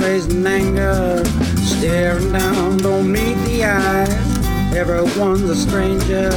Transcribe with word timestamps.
blazing 0.00 0.46
anger, 0.46 1.22
staring 1.56 2.32
down, 2.32 2.78
don't 2.78 3.12
meet 3.12 3.34
the 3.44 3.64
eyes. 3.64 4.74
Everyone's 4.74 5.42
a 5.42 5.54
stranger, 5.54 6.30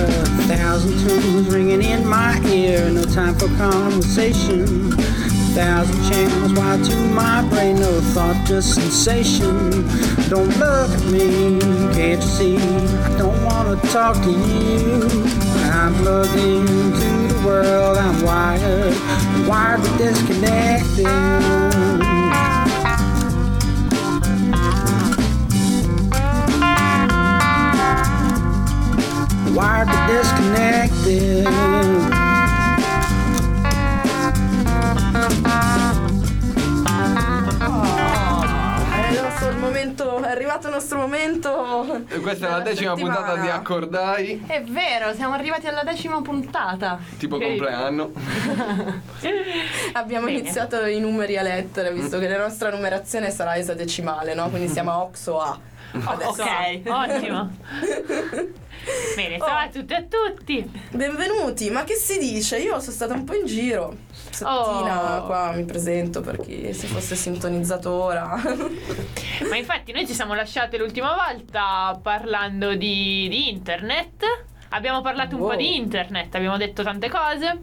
thousand 0.52 1.00
tunes 1.00 1.47
ringing 1.47 1.82
in 1.82 2.05
my 2.05 2.41
ear, 2.47 2.89
no 2.89 3.05
time 3.05 3.36
for 3.36 3.47
conversation. 3.55 4.91
Thousand 5.55 6.11
channels 6.11 6.54
wired 6.54 6.84
to 6.84 6.96
my 7.15 7.47
brain, 7.47 7.78
no 7.78 8.02
thought, 8.14 8.36
just 8.46 8.75
sensation. 8.75 9.70
Don't 10.27 10.50
look 10.59 10.89
at 10.89 11.05
me, 11.05 11.59
can't 11.93 12.21
you 12.21 12.27
see? 12.37 12.57
I 12.57 13.18
don't 13.18 13.43
wanna 13.45 13.79
talk 13.93 14.15
to 14.23 14.29
you. 14.29 15.07
I'm 15.71 15.93
plugged 15.95 16.36
into 16.36 17.34
the 17.34 17.42
world, 17.45 17.98
I'm 17.98 18.23
wired, 18.23 19.48
wired 19.48 19.82
but 19.82 19.98
disconnected. 19.98 21.72
Wired 29.54 29.88
but 29.88 30.07
disconnected. 30.07 31.48
il 39.50 39.58
momento, 39.59 40.22
è 40.23 40.30
arrivato 40.30 40.67
il 40.67 40.73
nostro 40.73 40.98
momento. 41.00 42.06
E 42.08 42.20
Questa 42.20 42.48
è 42.48 42.50
la 42.50 42.59
decima 42.62 42.92
settimana. 42.95 43.16
puntata 43.17 43.42
di 43.42 43.50
Accordai, 43.50 44.44
È 44.48 44.62
vero, 44.64 45.14
siamo 45.14 45.34
arrivati 45.34 45.67
alla 45.67 45.84
decima 45.84 46.22
puntata. 46.22 47.00
tipo 47.17 47.38
Che- 47.38 47.45
compleanno. 47.48 48.12
Abbiamo 49.94 50.26
Bene. 50.28 50.38
iniziato 50.40 50.86
i 50.86 51.00
numeri 51.00 51.38
a 51.38 51.42
lettere, 51.42 51.92
visto 51.92 52.20
che 52.20 52.28
la 52.28 52.38
nostra 52.38 52.70
numerazione 52.70 53.30
sarà 53.32 53.58
esadecimale, 53.58 54.34
no? 54.34 54.50
Quindi 54.50 54.70
siamo 54.70 54.92
a 54.92 55.02
Oxo 55.02 55.40
A. 55.40 55.58
Adesso. 56.06 56.42
Ok, 56.42 56.82
ottimo. 56.88 57.52
Bene, 59.16 59.38
ciao 59.38 59.58
a 59.59 59.70
tutti 59.70 59.94
e 59.94 59.95
a 59.95 60.03
tutti. 60.03 60.72
Benvenuti, 60.92 61.70
ma 61.70 61.84
che 61.84 61.94
si 61.94 62.17
dice? 62.17 62.58
Io 62.59 62.80
sono 62.80 62.92
stata 62.92 63.14
un 63.14 63.23
po' 63.23 63.34
in 63.36 63.45
giro. 63.45 63.95
Stamattina 64.12 65.23
Oh. 65.23 65.26
qua 65.26 65.52
mi 65.53 65.64
presento 65.64 66.22
per 66.22 66.39
chi 66.39 66.73
si 66.73 66.88
fosse 66.88 67.16
sintonizzato 67.16 67.92
ora. 67.92 68.36
Ma 69.50 69.56
infatti 69.58 69.92
noi 69.92 70.06
ci 70.08 70.14
siamo 70.14 70.34
lasciate 70.34 70.78
l'ultima 70.78 71.14
volta 71.16 71.98
parlando 72.02 72.76
di, 72.76 73.28
di 73.30 73.50
internet. 73.50 74.23
Abbiamo 74.70 75.02
parlato 75.02 75.36
un 75.36 75.42
Wow. 75.42 75.52
po' 75.52 75.56
di 75.56 75.76
internet, 75.76 76.34
abbiamo 76.36 76.58
detto 76.58 76.84
tante 76.84 77.09
cose 77.09 77.59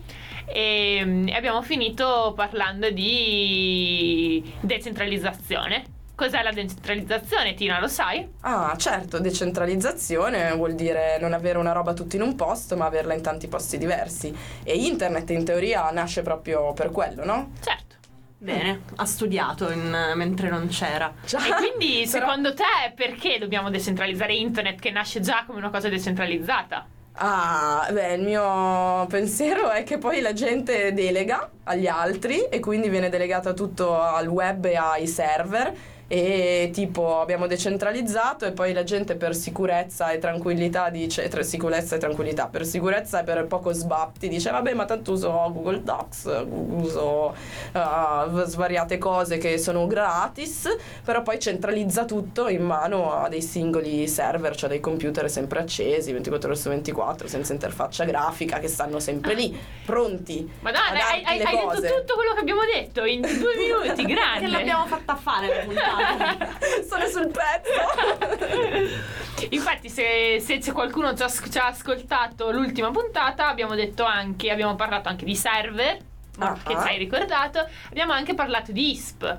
e 0.46 1.02
mm, 1.04 1.28
abbiamo 1.34 1.60
finito 1.62 2.32
parlando 2.36 2.90
di 2.90 4.42
decentralizzazione. 4.60 5.84
Cos'è 6.20 6.42
la 6.42 6.52
decentralizzazione, 6.52 7.54
Tina? 7.54 7.80
Lo 7.80 7.88
sai? 7.88 8.28
Ah, 8.42 8.74
certo, 8.76 9.18
decentralizzazione 9.20 10.52
vuol 10.52 10.74
dire 10.74 11.16
non 11.18 11.32
avere 11.32 11.56
una 11.56 11.72
roba 11.72 11.94
tutta 11.94 12.16
in 12.16 12.20
un 12.20 12.36
posto, 12.36 12.76
ma 12.76 12.84
averla 12.84 13.14
in 13.14 13.22
tanti 13.22 13.48
posti 13.48 13.78
diversi. 13.78 14.30
E 14.62 14.74
internet 14.76 15.30
in 15.30 15.46
teoria 15.46 15.88
nasce 15.90 16.20
proprio 16.20 16.74
per 16.74 16.90
quello, 16.90 17.24
no? 17.24 17.52
Certo. 17.62 17.94
Bene, 18.36 18.82
ha 18.96 19.06
studiato 19.06 19.70
in- 19.70 20.12
mentre 20.14 20.50
non 20.50 20.68
c'era. 20.68 21.10
E 21.24 21.54
quindi, 21.56 22.04
Però- 22.12 22.26
secondo 22.26 22.52
te, 22.52 22.92
perché 22.94 23.38
dobbiamo 23.38 23.70
decentralizzare 23.70 24.34
internet 24.34 24.78
che 24.78 24.90
nasce 24.90 25.20
già 25.20 25.44
come 25.46 25.58
una 25.58 25.70
cosa 25.70 25.88
decentralizzata? 25.88 26.86
Ah, 27.14 27.88
beh, 27.90 28.14
il 28.14 28.22
mio 28.22 29.06
pensiero 29.08 29.70
è 29.70 29.84
che 29.84 29.98
poi 29.98 30.20
la 30.20 30.32
gente 30.32 30.92
delega 30.94 31.50
agli 31.64 31.86
altri 31.86 32.44
e 32.48 32.60
quindi 32.60 32.88
viene 32.88 33.08
delegata 33.08 33.52
tutto 33.52 34.00
al 34.00 34.26
web 34.26 34.64
e 34.66 34.76
ai 34.76 35.06
server 35.06 35.72
e 36.12 36.70
tipo 36.72 37.20
abbiamo 37.20 37.46
decentralizzato 37.46 38.44
e 38.44 38.50
poi 38.50 38.72
la 38.72 38.82
gente 38.82 39.14
per 39.14 39.32
sicurezza 39.32 40.10
e 40.10 40.18
tranquillità 40.18 40.90
dice 40.90 41.28
tra- 41.28 41.44
sicurezza 41.44 41.94
e 41.94 41.98
tranquillità 42.00 42.48
per 42.48 42.66
sicurezza 42.66 43.20
e 43.20 43.22
per 43.22 43.46
poco 43.46 43.72
sbatti 43.72 44.26
dice 44.26 44.50
vabbè 44.50 44.74
ma 44.74 44.86
tanto 44.86 45.12
uso 45.12 45.30
Google 45.30 45.84
Docs 45.84 46.46
uso 46.50 47.32
uh, 47.72 48.42
svariate 48.42 48.98
cose 48.98 49.38
che 49.38 49.56
sono 49.56 49.86
gratis 49.86 50.68
però 51.04 51.22
poi 51.22 51.38
centralizza 51.38 52.04
tutto 52.04 52.48
in 52.48 52.64
mano 52.64 53.12
a 53.12 53.28
dei 53.28 53.40
singoli 53.40 54.08
server 54.08 54.56
cioè 54.56 54.68
dei 54.68 54.80
computer 54.80 55.30
sempre 55.30 55.60
accesi 55.60 56.10
24 56.10 56.48
ore 56.48 56.58
su 56.58 56.68
24 56.70 57.28
senza 57.28 57.52
interfaccia 57.52 58.04
grafica 58.04 58.58
che 58.58 58.66
stanno 58.66 58.98
sempre 58.98 59.34
lì 59.34 59.56
pronti 59.86 60.50
Madonna, 60.58 60.88
hai, 61.08 61.22
hai- 61.24 61.38
detto 61.38 62.00
tutto 62.00 62.14
quello 62.14 62.34
che 62.34 62.40
abbiamo 62.40 62.62
detto 62.64 63.04
in 63.04 63.20
due 63.20 63.54
minuti, 63.56 64.04
grande. 64.04 64.46
Che 64.46 64.50
l'abbiamo 64.50 64.86
fatta 64.86 65.14
fare 65.14 65.46
la 65.46 65.64
puntata. 65.64 65.99
sono 66.88 67.06
sul 67.06 67.28
pezzo 67.30 69.18
Infatti, 69.50 69.88
se, 69.88 70.38
se 70.40 70.58
c'è 70.58 70.72
qualcuno 70.72 71.14
ci 71.14 71.22
ha, 71.22 71.28
ci 71.28 71.58
ha 71.58 71.66
ascoltato 71.66 72.50
l'ultima 72.50 72.90
puntata, 72.90 73.48
abbiamo 73.48 73.74
detto 73.74 74.04
anche, 74.04 74.50
abbiamo 74.50 74.74
parlato 74.76 75.08
anche 75.08 75.24
di 75.24 75.34
server. 75.34 75.98
Ah, 76.38 76.56
che 76.62 76.72
ah. 76.72 76.82
ci 76.82 76.88
hai 76.88 76.98
ricordato, 76.98 77.66
abbiamo 77.88 78.12
anche 78.12 78.34
parlato 78.34 78.72
di 78.72 78.90
ISP. 78.90 79.38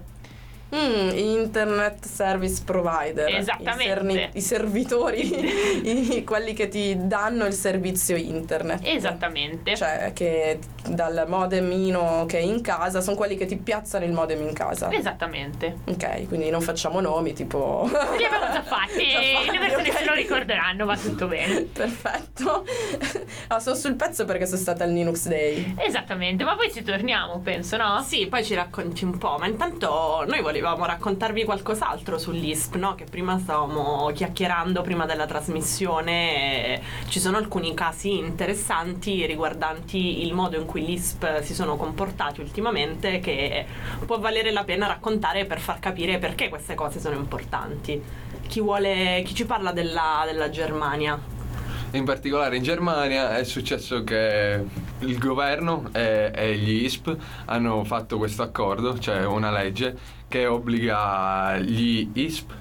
Mm, 0.74 1.10
Internet 1.18 2.06
Service 2.06 2.62
Provider. 2.64 3.28
Esattamente. 3.36 3.84
I, 3.84 3.88
serni- 3.88 4.30
i 4.34 4.42
servitori, 4.42 5.20
i- 6.18 6.24
quelli 6.24 6.54
che 6.54 6.68
ti 6.70 6.96
danno 6.98 7.46
il 7.46 7.54
servizio 7.54 8.16
internet. 8.16 8.80
Esattamente. 8.84 9.76
Cioè, 9.76 10.12
che 10.14 10.60
dal 10.88 11.26
modemino 11.28 12.26
che 12.28 12.40
è 12.40 12.42
in 12.42 12.62
casa, 12.62 13.02
sono 13.02 13.16
quelli 13.18 13.36
che 13.36 13.46
ti 13.46 13.58
piazzano 13.58 14.06
il 14.06 14.12
modem 14.14 14.42
in 14.42 14.54
casa. 14.54 14.90
Esattamente. 14.92 15.78
Ok, 15.88 16.28
quindi 16.28 16.50
non 16.50 16.62
facciamo 16.62 17.00
nomi, 17.02 17.34
tipo... 17.34 17.90
Li 18.18 18.24
abbiamo 18.26 18.46
già 18.54 18.64
fatti 18.64 19.10
Già 19.10 19.20
fatti, 19.22 19.52
le 19.52 19.60
persone 19.60 19.90
ok. 19.90 19.98
se 19.98 20.06
lo 20.06 20.14
ricorderanno, 20.14 20.86
va 20.86 20.98
tutto 20.98 21.28
bene. 21.28 21.62
Perfetto. 21.74 22.66
Ah, 23.48 23.60
sono 23.60 23.76
sul 23.76 23.96
pezzo 23.96 24.26
perché 24.26 24.46
sono 24.46 24.58
stata 24.60 24.84
al 24.86 24.92
Linux 24.92 25.28
Day. 25.28 25.76
Esattamente, 25.80 26.44
ma 26.44 26.56
poi 26.56 26.72
ci 26.72 26.82
torniamo, 26.84 27.40
penso, 27.40 27.78
no? 27.78 28.02
Sì, 28.08 28.28
poi 28.28 28.44
ci 28.44 28.54
racconti 28.56 29.04
un 29.04 29.18
po', 29.18 29.38
ma 29.38 29.48
intanto 29.48 30.24
noi 30.28 30.42
volevamo 30.62 30.86
raccontarvi 30.86 31.44
qualcos'altro 31.44 32.20
sull'ISP, 32.20 32.76
no? 32.76 32.94
Che 32.94 33.06
prima 33.06 33.40
stavamo 33.40 34.12
chiacchierando 34.14 34.82
prima 34.82 35.08
della 35.08 35.26
trasmissione. 35.26 36.76
e 36.76 36.82
Ci 37.08 37.20
sono 37.20 37.38
alcuni 37.38 37.74
casi 37.74 38.20
interessanti 38.20 39.26
riguardanti 39.26 40.24
il 40.24 40.34
modo 40.34 40.58
in 40.58 40.66
cui 40.66 40.86
l'ISP 40.86 41.42
si 41.42 41.56
sono 41.56 41.78
comportati 41.78 42.42
ultimamente 42.42 43.20
che 43.20 43.66
può 44.06 44.20
valere 44.20 44.52
la 44.52 44.64
pena 44.64 44.86
raccontare 44.86 45.46
per 45.46 45.60
far 45.60 45.80
capire 45.80 46.20
perché 46.20 46.48
queste 46.48 46.76
cose 46.76 47.00
sono 47.00 47.16
importanti. 47.16 48.00
Chi 48.48 48.60
vuole, 48.62 49.24
chi 49.26 49.34
ci 49.34 49.46
parla 49.46 49.72
della, 49.72 50.24
della 50.26 50.52
Germania? 50.52 51.20
In 51.94 52.06
particolare 52.06 52.56
in 52.56 52.64
Germania 52.64 53.38
è 53.38 53.44
successo 53.44 54.04
che 54.04 54.64
il 55.00 55.18
governo 55.18 55.90
e, 55.92 56.32
e 56.34 56.56
gli 56.56 56.86
ISP 56.86 57.18
hanno 57.46 57.84
fatto 57.84 58.18
questo 58.18 58.44
accordo, 58.44 58.98
cioè 58.98 59.26
una 59.26 59.52
legge 59.52 60.20
che 60.32 60.46
obbliga 60.46 61.58
gli 61.58 62.10
ISP. 62.14 62.61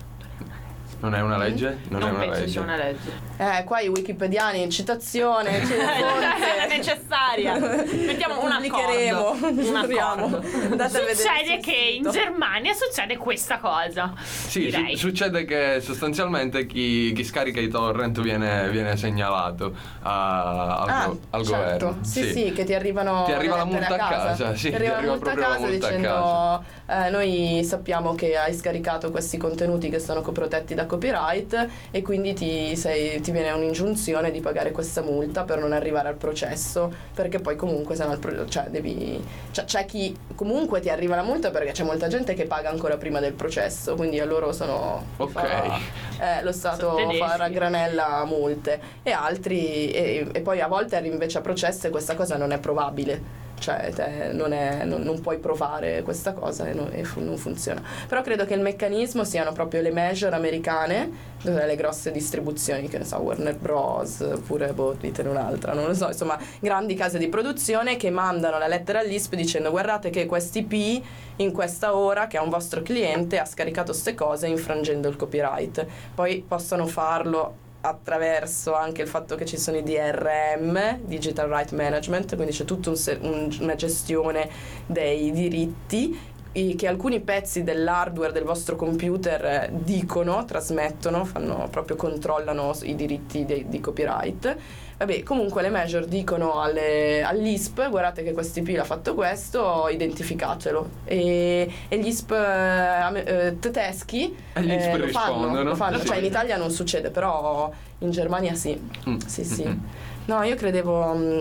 Non 1.01 1.15
è 1.15 1.21
una 1.23 1.39
legge? 1.39 1.79
Non, 1.89 2.01
è 2.03 2.05
non 2.05 2.15
una 2.15 2.25
penso 2.25 2.41
legge. 2.41 2.51
sia 2.51 2.61
una 2.61 2.77
legge. 2.77 3.11
Eh, 3.39 3.65
qua 3.65 3.81
i 3.81 3.89
wikipediani 3.89 4.63
in 4.63 4.71
citazione, 4.71 5.61
c'è 5.65 6.67
È 6.67 6.69
necessaria. 6.77 7.59
Mettiamo 7.59 8.43
un 8.45 8.53
accordo. 8.53 9.37
Un 9.41 9.77
accordo. 9.77 10.43
Succede 10.43 11.59
che 11.63 11.73
in. 12.03 12.11
Germania 12.11 12.73
succede 12.75 13.17
questa 13.17 13.59
cosa. 13.59 14.13
Sì, 14.21 14.71
su- 14.71 14.97
succede 14.97 15.45
che 15.45 15.81
sostanzialmente 15.81 16.67
chi, 16.67 17.13
chi 17.15 17.25
scarica 17.25 17.61
i 17.61 17.69
torrent 17.69 18.21
viene, 18.21 18.69
viene 18.71 18.97
segnalato 18.97 19.73
a- 20.03 20.79
al, 20.83 20.89
Ah, 20.89 21.07
go- 21.07 21.19
al 21.31 21.45
certo. 21.47 21.87
governo. 21.87 22.05
Sì, 22.05 22.25
sì, 22.31 22.53
che 22.53 22.65
ti 22.65 22.75
arrivano 22.75 23.25
Ti 23.25 23.33
arriva 23.33 23.57
la 23.57 23.65
multa 23.65 23.95
a 23.95 23.97
casa, 23.97 24.55
sì, 24.55 24.69
ti 24.69 24.75
arriva 24.75 25.01
la 25.01 25.07
multa 25.07 25.31
a 25.31 25.35
proprio 25.35 25.43
la 25.49 25.55
casa 25.55 25.67
multa 25.67 25.87
a 25.87 25.91
dicendo 25.91 26.65
eh, 26.87 27.11
noi 27.11 27.65
sappiamo 27.65 28.15
che 28.15 28.37
hai 28.37 28.53
scaricato 28.55 29.11
questi 29.11 29.37
contenuti 29.39 29.89
che 29.89 29.99
sono 29.99 30.21
coprotetti 30.23 30.75
da 30.75 30.87
copyright 30.91 31.69
e 31.93 32.03
quindi 32.03 32.33
ti, 32.35 32.75
sei- 32.77 33.21
ti 33.21 33.31
viene 33.31 33.53
un'ingiunzione 33.53 34.31
di 34.33 34.41
pagare 34.41 34.73
questa 34.73 35.03
multa 35.03 35.45
per 35.45 35.59
non 35.59 35.73
arrivare 35.73 36.09
al 36.09 36.17
processo 36.17 36.93
perché 37.15 37.39
poi 37.39 37.55
comunque 37.55 37.95
se 37.95 38.05
no 38.05 38.13
il 38.13 38.19
pro- 38.19 38.49
cioè 38.49 38.65
devi 38.65 39.23
cioè, 39.53 39.65
c'è 39.65 39.85
chi 39.85 40.15
comunque 40.35 40.81
ti 40.81 40.91
arriva 40.91 41.15
la 41.15 41.23
multa 41.23 41.51
perché 41.51 41.71
c'è 41.71 41.85
molta 41.85 42.09
gente 42.09 42.35
che 42.35 42.45
paga 42.47 42.71
ancora 42.71 42.97
prima 42.97 43.21
del 43.21 43.33
processo 43.35 43.95
quindi 43.95 44.19
a 44.19 44.25
loro 44.25 44.53
sono 44.53 45.05
Ok. 45.19 45.31
fa- 45.31 45.79
eh, 46.19 46.43
lo 46.43 46.53
Stato 46.53 46.97
fa 47.19 47.37
raggranella 47.37 48.25
multe 48.25 48.81
e 49.05 49.13
altri 49.13 49.91
e, 49.93 50.27
e 50.33 50.41
poi 50.41 50.61
a 50.61 50.67
volte 50.67 50.97
arrivi 50.97 51.13
invece 51.13 51.39
a 51.39 51.41
processo 51.41 51.87
e 51.87 51.91
questa 51.91 52.15
cosa 52.17 52.37
non 52.37 52.51
è 52.53 52.59
probabile 52.59 53.40
cioè 53.61 53.93
te 53.95 54.31
non, 54.33 54.53
è- 54.53 54.85
non- 54.85 55.03
non 55.03 55.21
puoi 55.21 55.39
provare 55.39 56.03
questa 56.03 56.33
cosa 56.33 56.67
e, 56.67 56.73
non, 56.73 56.89
e 56.93 57.07
non 57.17 57.37
funziona. 57.37 57.81
Però 58.09 58.23
credo 58.23 58.45
che 58.45 58.55
il 58.55 58.61
meccanismo 58.61 59.23
siano 59.23 59.53
proprio 59.53 59.81
le 59.83 59.93
major 59.93 60.35
americane, 60.35 61.29
le 61.43 61.77
grosse 61.77 62.11
distribuzioni, 62.11 62.89
che 62.89 62.99
ne 62.99 63.05
so, 63.05 63.19
Warner 63.19 63.55
Bros, 63.55 64.21
oppure 64.21 64.73
boh, 64.73 64.95
ditene 64.99 65.29
un'altra, 65.29 65.73
non 65.73 65.87
lo 65.87 65.95
so, 65.95 66.09
insomma, 66.09 66.39
grandi 66.59 66.95
case 66.95 67.19
di 67.19 67.29
produzione 67.29 67.97
che 67.97 68.11
mandano 68.11 68.59
la 68.59 68.67
lettera 68.67 68.99
all'ISP 68.99 69.35
dicendo 69.35 69.71
guardate 69.71 70.11
che 70.11 70.27
quest'IP 70.27 71.03
in 71.37 71.53
questa 71.53 71.95
ora 71.95 72.27
che 72.27 72.37
è 72.37 72.41
un 72.41 72.49
vostro 72.51 72.83
cliente 72.83 73.39
ha 73.39 73.45
scaricato 73.45 73.93
ste 73.93 74.15
cose 74.15 74.47
infrangendo 74.47 75.09
il 75.09 75.17
copyright. 75.17 75.87
Poi 76.15 76.45
possono 76.47 76.87
farlo 76.87 77.69
attraverso 77.83 78.75
anche 78.75 79.03
il 79.03 79.09
fatto 79.09 79.37
che 79.37 79.45
ci 79.47 79.57
sono 79.57 79.79
i 79.79 79.83
DRM, 79.83 81.01
Digital 81.05 81.49
Right 81.49 81.73
Management, 81.73 82.35
quindi 82.35 82.53
c'è 82.53 82.65
tutta 82.65 82.91
un 82.91 82.97
un- 83.23 83.57
una 83.61 83.75
gestione 83.75 84.49
dei 84.87 85.31
diritti 85.33 86.19
che 86.53 86.89
alcuni 86.89 87.21
pezzi 87.21 87.63
dell'hardware 87.63 88.33
del 88.33 88.43
vostro 88.43 88.75
computer 88.75 89.45
eh, 89.45 89.71
dicono, 89.73 90.45
trasmettono, 90.45 91.25
fanno 91.25 91.69
proprio 91.71 91.95
controllano 91.97 92.73
i 92.83 92.97
diritti 92.97 93.45
dei- 93.45 93.69
di 93.69 93.79
copyright. 93.81 94.57
Vabbè, 95.01 95.23
comunque 95.23 95.63
le 95.63 95.71
major 95.71 96.05
dicono 96.05 96.61
alle- 96.61 97.23
all'ISP, 97.23 97.89
guardate 97.89 98.23
che 98.23 98.35
questo 98.35 98.59
IP 98.59 98.77
l'ha 98.77 98.85
fatto 98.85 99.15
questo, 99.15 99.89
identificatelo. 99.91 100.89
E, 101.07 101.73
e 101.89 101.99
gli 101.99 102.07
ISP 102.09 102.33
eh, 102.33 103.23
eh, 103.25 103.59
tedeschi 103.59 104.37
eh, 104.53 104.99
lo 104.99 105.07
fanno, 105.07 105.63
lo 105.63 105.75
fanno. 105.75 105.99
Sì. 106.01 106.07
Cioè 106.07 106.19
in 106.19 106.25
Italia 106.27 106.59
non 106.59 106.71
succede, 106.71 107.09
però 107.09 107.73
in 108.01 108.11
Germania 108.11 108.53
sì. 108.53 108.79
Mm. 109.09 109.17
Sì, 109.25 109.43
sì. 109.43 109.65
Mhm. 109.65 109.85
No, 110.27 110.43
io 110.43 110.55
credevo 110.55 111.15
mm, 111.15 111.39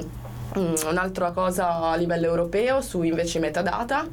mm, 0.57 0.73
un'altra 0.89 1.31
cosa 1.31 1.81
a 1.81 1.95
livello 1.97 2.27
europeo 2.27 2.79
su 2.79 3.01
invece 3.01 3.39
metadata 3.39 4.07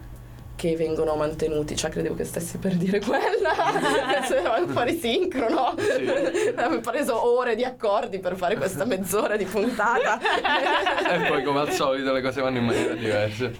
che 0.57 0.75
vengono 0.75 1.15
mantenuti, 1.15 1.77
cioè 1.77 1.91
credevo 1.91 2.15
che 2.15 2.25
stessi 2.25 2.57
per 2.57 2.75
dire 2.75 2.99
quella, 3.01 3.53
Se 4.27 4.37
era 4.39 4.57
un 4.57 4.73
po' 4.73 4.83
di 4.83 4.99
sincrono, 4.99 5.75
avevo 6.57 6.81
preso 6.81 7.25
ore 7.25 7.55
di 7.55 7.63
accordi 7.63 8.19
per 8.19 8.37
fare 8.37 8.57
questa 8.57 8.85
mezz'ora 8.85 9.37
di 9.37 9.45
puntata. 9.45 10.19
E 11.07 11.29
poi 11.29 11.43
come 11.45 11.61
al 11.61 11.71
solito 11.71 12.13
le 12.13 12.21
cose 12.21 12.41
vanno 12.41 12.59
in 12.59 12.65
maniera 12.65 12.95
diversa. 12.95 13.51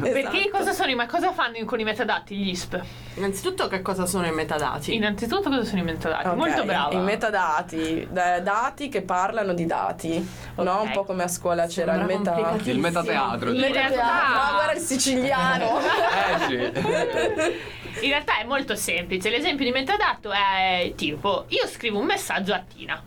Perché 0.00 0.18
Esatto. 0.38 0.48
cosa 0.58 0.72
sono 0.72 0.90
i, 0.90 0.94
ma 0.94 1.06
cosa 1.06 1.32
fanno 1.32 1.62
con 1.64 1.78
i 1.80 1.84
metadati 1.84 2.36
gli 2.36 2.48
ISP? 2.48 2.80
Innanzitutto 3.14 3.68
che 3.68 3.82
cosa 3.82 4.06
sono 4.06 4.26
i 4.26 4.32
metadati? 4.32 4.94
Innanzitutto 4.94 5.48
cosa 5.50 5.64
sono 5.64 5.80
i 5.80 5.84
metadati? 5.84 6.26
Ok, 6.28 6.34
Molto 6.34 6.64
brava. 6.64 6.92
I 6.94 7.00
metadati, 7.00 8.06
da- 8.10 8.40
dati 8.40 8.88
che 8.88 9.02
parlano 9.02 9.52
di 9.54 9.66
dati, 9.66 10.28
no? 10.56 10.72
Ok. 10.72 10.84
Un 10.84 10.90
po' 10.92 11.04
come 11.04 11.22
a 11.24 11.28
scuola 11.28 11.66
c'era 11.66 11.94
il 11.94 12.04
meta... 12.04 12.56
Il 12.64 12.78
metateatro. 12.78 13.50
Il 13.50 13.58
metateatro, 13.60 13.96
no, 13.96 14.52
guarda 14.54 14.72
il 14.72 14.80
siciliano. 14.80 15.78
Eh 15.80 16.46
sì. 16.46 17.66
In 18.00 18.10
realtà 18.10 18.38
è 18.38 18.44
molto 18.44 18.76
semplice. 18.76 19.28
L'esempio 19.28 19.64
di 19.64 19.72
metadato 19.72 20.30
è 20.30 20.92
tipo: 20.94 21.46
io 21.48 21.66
scrivo 21.66 21.98
un 21.98 22.06
messaggio 22.06 22.52
a 22.54 22.60
Tina, 22.60 23.02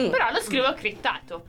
Mm. 0.00 0.10
però 0.10 0.32
lo 0.32 0.40
scrivo 0.40 0.74
criptato. 0.74 1.44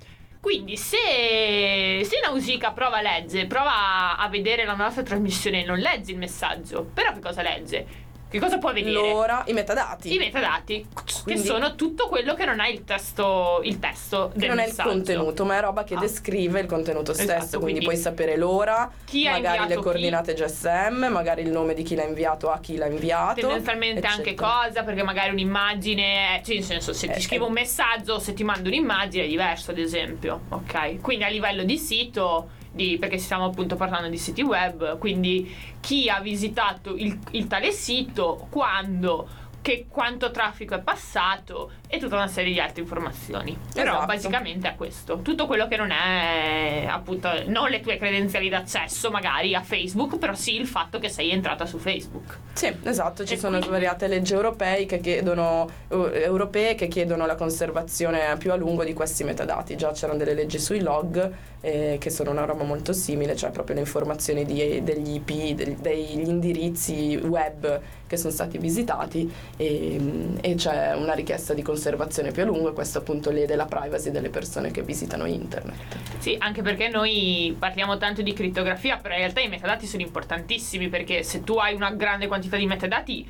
Quindi 0.46 0.78
se, 0.78 2.04
se 2.04 2.20
Nausicaa 2.24 2.72
prova 2.72 2.98
a 2.98 3.02
leggere, 3.02 3.48
prova 3.48 4.16
a 4.16 4.30
vedere 4.30 4.64
la 4.64 4.76
nostra 4.76 5.02
trasmissione 5.02 5.64
e 5.64 5.66
non 5.66 5.80
legge 5.80 6.12
il 6.12 6.20
messaggio, 6.20 6.84
però 6.84 7.14
che 7.14 7.20
cosa 7.20 7.42
legge? 7.42 8.05
Che 8.36 8.42
cosa 8.42 8.58
può 8.58 8.74
vedere? 8.74 8.92
L'ora, 8.92 9.44
i 9.48 9.54
metadati. 9.54 10.14
I 10.14 10.18
metadati, 10.18 10.86
Quindi- 11.24 11.42
che 11.42 11.48
sono 11.48 11.76
tutto 11.76 12.08
quello 12.08 12.34
che 12.34 12.44
non 12.46 12.60
è 12.60 12.68
il 12.70 12.84
testo, 12.84 13.62
il 13.64 13.80
testo 13.80 14.32
del 14.36 14.50
non 14.50 14.60
è 14.60 14.64
il 14.64 14.70
messaggio. 14.70 14.90
contenuto, 14.90 15.46
ma 15.46 15.58
è 15.58 15.62
roba 15.62 15.84
che 15.86 15.96
Ah. 15.96 16.00
descrive 16.00 16.60
il 16.60 16.66
contenuto 16.68 17.14
stesso. 17.14 17.32
Esatto, 17.32 17.60
quindi, 17.60 17.80
quindi 17.80 17.86
puoi 17.86 17.98
sapere 17.98 18.36
l'ora, 18.38 18.92
chi 19.06 19.26
ha 19.28 19.32
magari 19.32 19.44
le 19.58 19.62
inviato 19.64 19.82
chi. 19.82 19.88
coordinate 19.88 20.34
GSM, 20.34 21.06
magari 21.12 21.42
il 21.44 21.50
nome 21.50 21.74
di 21.74 21.84
chi 21.84 21.96
l'ha 21.96 22.04
inviato 22.04 22.50
a 22.52 22.60
chi 22.60 22.76
l'ha 22.76 22.88
inviato. 22.88 23.40
tendenzialmente 23.42 24.06
anche 24.06 24.32
eccetera. 24.32 24.48
cosa, 24.64 24.84
perché 24.84 25.04
magari 25.04 25.30
un'immagine, 25.32 26.42
cioè 26.46 26.56
nel 26.56 26.64
senso 26.64 26.94
se 26.94 27.08
ti 27.08 27.18
Eh, 27.18 27.22
scrivo 27.22 27.46
eh. 27.46 27.48
un 27.48 27.54
messaggio 27.54 28.14
o 28.16 28.20
se 28.20 28.34
ti 28.34 28.44
mando 28.44 28.68
un'immagine 28.70 29.24
è 29.24 29.28
diverso 29.28 29.72
ad 29.72 29.78
esempio, 29.78 30.42
ok? 30.50 31.02
Quindi 31.02 31.24
a 31.24 31.30
livello 31.30 31.64
di 31.64 31.78
sito, 31.78 32.50
di- 32.76 32.98
perché 33.00 33.18
stiamo 33.18 33.46
appunto 33.46 33.76
parlando 33.76 34.10
di 34.10 34.18
siti 34.18 34.42
web, 34.42 34.98
quindi 34.98 35.54
chi 35.80 36.10
ha 36.10 36.20
visitato 36.20 36.96
il, 36.96 37.18
il 37.32 37.48
tale 37.48 37.72
sito, 37.72 38.48
quando, 38.50 39.28
che 39.66 39.88
quanto 39.90 40.30
traffico 40.30 40.76
è 40.76 40.80
passato 40.80 41.72
e 41.88 41.98
tutta 41.98 42.14
una 42.18 42.28
serie 42.28 42.54
di 42.54 42.60
altre 42.60 42.82
informazioni. 42.84 43.58
Però 43.74 43.94
Esatto. 43.94 44.06
basicamente 44.06 44.68
è 44.70 44.76
questo, 44.76 45.22
tutto 45.24 45.48
quello 45.48 45.68
che 45.68 45.76
non 45.76 45.90
è 45.90 46.86
appunto 46.88 47.30
non 47.48 47.72
le 47.72 47.80
tue 47.80 47.98
credenziali 47.98 48.48
d'accesso 48.48 49.10
magari 49.10 49.56
a 49.56 49.64
Facebook, 49.64 50.20
però 50.20 50.36
sì 50.36 50.56
il 50.56 50.68
fatto 50.68 51.00
che 51.00 51.10
sei 51.10 51.32
entrata 51.32 51.66
su 51.66 51.80
Facebook. 51.80 52.38
Sì, 52.54 52.72
esatto, 52.84 53.26
ci 53.26 53.34
E 53.34 53.38
sono 53.38 53.54
quindi- 53.58 53.68
svariate 53.70 54.06
leggi 54.08 54.34
europee 54.34 54.86
che 54.86 55.00
chiedono, 55.00 55.68
europee 55.90 56.76
che 56.76 56.88
chiedono 56.88 57.26
la 57.26 57.36
conservazione 57.36 58.36
più 58.38 58.52
a 58.52 58.56
lungo 58.56 58.84
di 58.84 58.94
questi 58.94 59.24
metadati. 59.24 59.76
Già 59.76 59.92
c'erano 59.94 60.20
delle 60.20 60.36
leggi 60.36 60.60
sui 60.60 60.82
log 60.82 61.32
eh, 61.62 61.98
che 62.00 62.12
sono 62.12 62.30
una 62.30 62.46
roba 62.46 62.64
molto 62.64 62.94
simile, 62.94 63.36
cioè 63.36 63.50
proprio 63.50 63.74
le 63.74 63.82
informazioni 63.82 64.46
di- 64.46 64.84
degli 64.84 65.16
IP, 65.16 65.56
del- 65.56 65.74
degli 65.78 66.28
indirizzi 66.28 67.20
web 67.24 67.82
che 68.06 68.18
sono 68.18 68.32
stati 68.32 68.60
visitati 68.60 69.28
e, 69.58 70.38
e 70.42 70.56
c'è 70.56 70.94
una 70.96 71.14
richiesta 71.14 71.54
di 71.54 71.62
conservazione 71.62 72.32
più 72.32 72.44
a 72.44 72.46
lungo 72.46 72.70
e 72.70 72.74
questo 72.74 73.00
appunto 73.00 73.32
lede 73.32 73.56
la 73.56 73.66
privacy 73.66 74.12
delle 74.12 74.30
persone 74.30 74.72
che 74.72 74.82
visitano 74.84 75.26
internet. 75.26 75.98
Sì, 76.20 76.36
anche 76.40 76.62
perché 76.62 76.90
noi 76.90 77.56
parliamo 77.58 77.98
tanto 77.98 78.22
di 78.22 78.34
crittografia, 78.34 78.98
però 78.98 79.14
in 79.14 79.22
realtà 79.22 79.42
i 79.42 79.48
metadati 79.48 79.86
sono 79.86 80.04
importantissimi 80.04 80.90
perché 80.90 81.24
se 81.24 81.44
tu 81.44 81.56
hai 81.56 81.74
una 81.74 81.92
grande 81.92 82.28
quantità 82.28 82.58
di 82.58 82.66
metadati, 82.66 83.28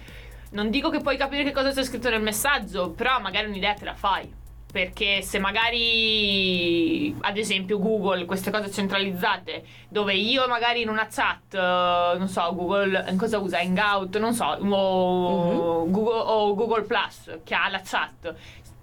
non 0.51 0.69
dico 0.69 0.89
che 0.89 0.99
puoi 0.99 1.17
capire 1.17 1.43
che 1.43 1.51
cosa 1.51 1.71
c'è 1.71 1.83
scritto 1.83 2.09
nel 2.09 2.21
messaggio, 2.21 2.91
però 2.91 3.19
magari 3.19 3.47
un'idea 3.47 3.73
te 3.73 3.85
la 3.85 3.95
fai. 3.95 4.43
Perché 4.75 5.21
se 5.21 5.39
magari, 5.39 7.15
ad 7.21 7.37
esempio, 7.37 7.79
Google, 7.79 8.25
queste 8.25 8.51
cose 8.51 8.69
centralizzate, 8.69 9.63
dove 9.87 10.13
io 10.15 10.49
magari 10.49 10.81
in 10.81 10.89
una 10.89 11.07
chat, 11.07 11.53
eh, 11.53 12.17
non 12.17 12.27
so, 12.27 12.53
Google, 12.53 13.15
cosa 13.17 13.39
usa? 13.39 13.59
Hangout, 13.59 14.17
non 14.17 14.33
so, 14.33 14.43
o, 14.43 15.89
Google, 15.89 16.19
o 16.25 16.55
Google 16.55 16.81
Plus, 16.81 17.39
che 17.45 17.55
ha 17.55 17.69
la 17.69 17.79
chat, 17.85 18.35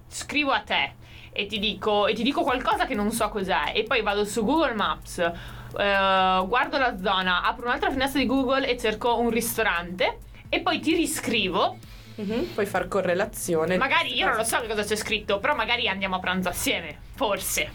scrivo 0.09 0.53
a 0.53 0.61
te 0.61 0.95
e 1.31 1.45
ti 1.45 1.59
dico, 1.59 2.07
e 2.07 2.15
ti 2.15 2.23
dico 2.23 2.41
qualcosa 2.41 2.87
che 2.87 2.95
non 2.95 3.11
so 3.11 3.29
cos'è 3.29 3.73
e 3.75 3.83
poi 3.83 4.01
vado 4.01 4.25
su 4.25 4.47
Google 4.47 4.73
Maps, 4.73 5.19
eh, 5.19 5.33
guardo 5.77 6.79
la 6.79 6.97
zona, 6.97 7.43
apro 7.43 7.67
un'altra 7.67 7.91
finestra 7.91 8.19
di 8.19 8.25
Google 8.25 8.67
e 8.67 8.79
cerco 8.79 9.19
un 9.19 9.29
ristorante 9.29 10.21
e 10.49 10.61
poi 10.61 10.81
ti 10.81 10.95
riscrivo. 10.95 11.77
Mhm, 12.17 12.45
Puoi 12.55 12.67
far 12.67 12.89
correlazione. 12.89 13.77
Magari 13.77 14.15
io 14.17 14.27
non 14.27 14.37
lo 14.37 14.45
so 14.45 14.61
che 14.61 14.67
cosa 14.69 14.83
c'è 14.83 14.97
scritto, 14.97 15.39
però 15.39 15.55
magari 15.55 15.89
andiamo 15.89 16.17
a 16.17 16.21
pranzo 16.21 16.49
assieme, 16.49 16.99
forse. 17.15 17.71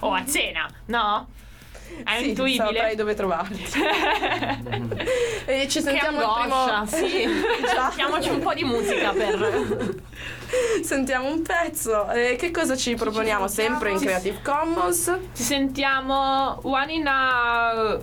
O 0.00 0.12
a 0.12 0.24
cena, 0.26 0.68
no? 0.86 1.28
È 2.04 2.18
Sì, 2.18 2.28
intuibile. 2.28 2.64
saprai 2.64 2.94
dove 2.96 3.14
trovarti. 3.14 3.64
e 5.44 5.68
ci 5.68 5.80
sentiamo 5.82 6.18
angoscia, 6.34 6.84
primo... 6.88 7.08
sì. 7.08 7.26
Mettiamoci 7.90 8.28
un 8.30 8.38
po' 8.40 8.54
di 8.54 8.64
musica 8.64 9.12
per... 9.12 9.94
Sentiamo 10.82 11.28
un 11.30 11.42
pezzo. 11.42 12.08
E 12.10 12.36
che 12.36 12.50
cosa 12.50 12.76
ci 12.76 12.94
proponiamo? 12.94 13.48
Sempre 13.48 13.90
in 13.90 13.98
Ci- 13.98 14.04
Creative 14.04 14.38
Commons. 14.42 15.18
Ci 15.34 15.42
sentiamo 15.42 16.58
One 16.62 16.92
in 16.92 17.06
a 17.08 17.98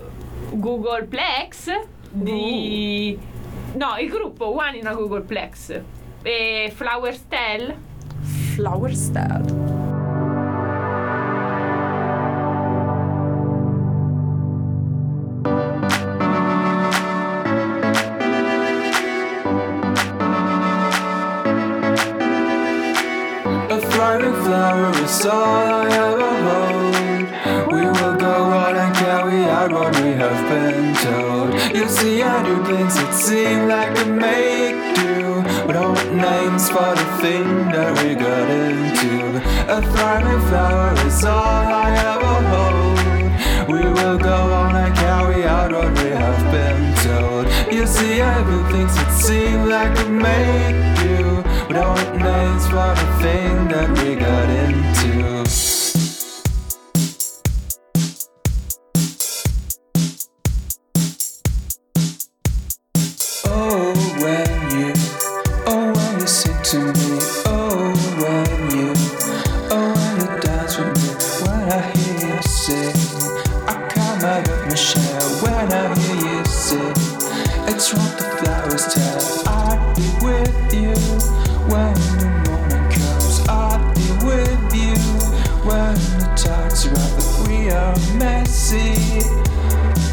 Google 0.50 1.04
Plex 1.04 1.70
di... 2.10 3.18
No, 3.74 3.96
il 3.98 4.08
gruppo 4.08 4.54
One 4.54 4.76
in 4.78 4.86
a 4.86 4.94
Google 4.94 5.22
Plex. 5.22 5.82
E 6.22 6.72
Flower 6.74 7.14
Stell. 7.14 7.74
Flower 8.54 8.90
thriving 23.98 24.32
flower 24.44 24.90
is 25.02 25.26
all 25.26 25.34
I 25.34 25.88
ever 25.88 26.07
see, 32.00 32.22
I 32.22 32.42
do 32.44 32.54
things 32.64 32.94
that 32.94 33.12
seem 33.12 33.68
like 33.68 33.90
they 33.96 34.10
make 34.10 34.78
do, 35.02 35.42
but 35.66 35.74
old 35.76 36.06
names 36.14 36.68
for 36.70 36.90
the 37.00 37.08
thing 37.22 37.46
that 37.74 37.90
we 37.98 38.14
got 38.14 38.46
into. 38.48 39.12
A 39.76 39.78
thriving 39.92 40.42
flower 40.48 40.92
is 41.06 41.24
all 41.24 41.66
I 41.84 41.88
ever 42.12 42.36
hold. 42.52 42.98
We 43.72 43.82
will 43.96 44.18
go 44.18 44.38
on 44.62 44.76
and 44.76 44.94
carry 44.96 45.44
out 45.44 45.72
what 45.72 45.90
we 46.00 46.10
have 46.24 46.42
been 46.56 46.82
told. 47.06 47.44
You 47.74 47.84
see, 47.86 48.18
things 48.72 48.94
that 48.98 49.10
seem 49.24 49.66
like 49.66 49.92
they 49.98 50.10
make 50.28 50.78
do, 51.02 51.42
but 51.66 51.76
old 51.86 52.10
names 52.30 52.64
for 52.72 52.90
the 53.00 53.08
thing 53.22 53.54
that 53.72 53.88
we 53.98 54.14
got 54.14 54.48
into. 54.62 55.37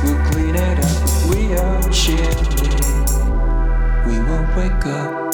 We'll 0.04 0.22
clean 0.32 0.56
it 0.56 0.80
up. 0.80 1.30
We 1.30 1.56
are 1.56 1.82
chilly, 1.90 2.70
we 4.06 4.20
will 4.20 4.48
wake 4.56 4.86
up. 4.86 5.25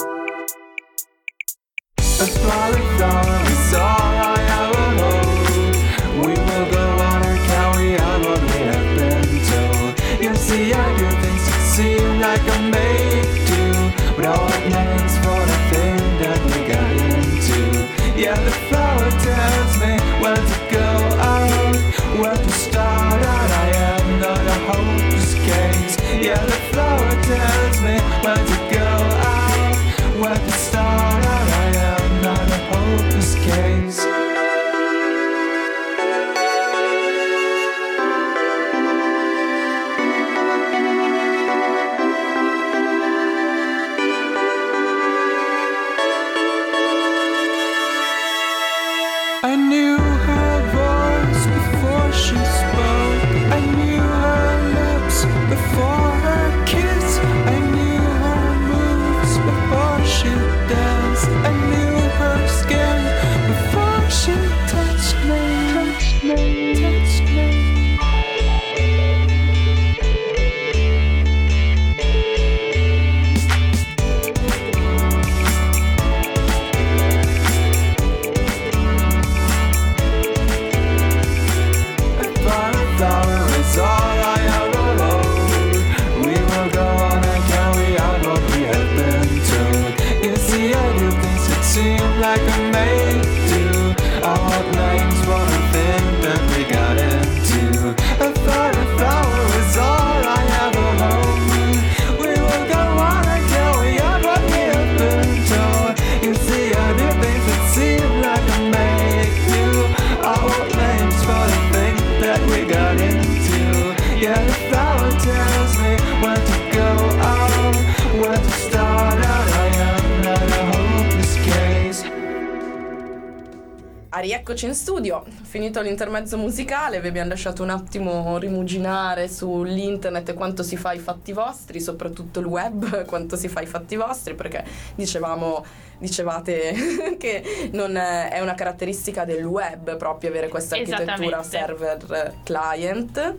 Rieccoci 124.42 124.66
in 124.66 124.74
studio, 124.74 125.24
finito 125.44 125.82
l'intermezzo 125.82 126.36
musicale, 126.36 127.00
vi 127.00 127.10
abbiamo 127.10 127.30
lasciato 127.30 127.62
un 127.62 127.70
attimo 127.70 128.40
rimuginare 128.40 129.28
sull'internet 129.28 130.30
e 130.30 130.34
quanto 130.34 130.64
si 130.64 130.78
fa 130.78 130.94
i 130.94 130.98
fatti 130.98 131.32
vostri, 131.32 131.80
soprattutto 131.80 132.40
il 132.40 132.48
web, 132.48 133.06
quanto 133.06 133.36
si 133.36 133.48
fa 133.48 133.62
i 133.62 133.68
fatti 133.68 133.96
vostri, 133.96 134.34
perché 134.34 134.66
dicevamo, 134.96 135.64
dicevate 136.00 136.74
che 137.20 137.70
non 137.74 137.96
è, 137.96 138.40
una 138.42 138.56
caratteristica 138.56 139.26
del 139.26 139.46
web 139.46 139.96
proprio 139.96 140.32
avere 140.32 140.48
questa 140.48 140.76
architettura 140.76 141.44
server 141.44 142.34
client. 142.44 143.36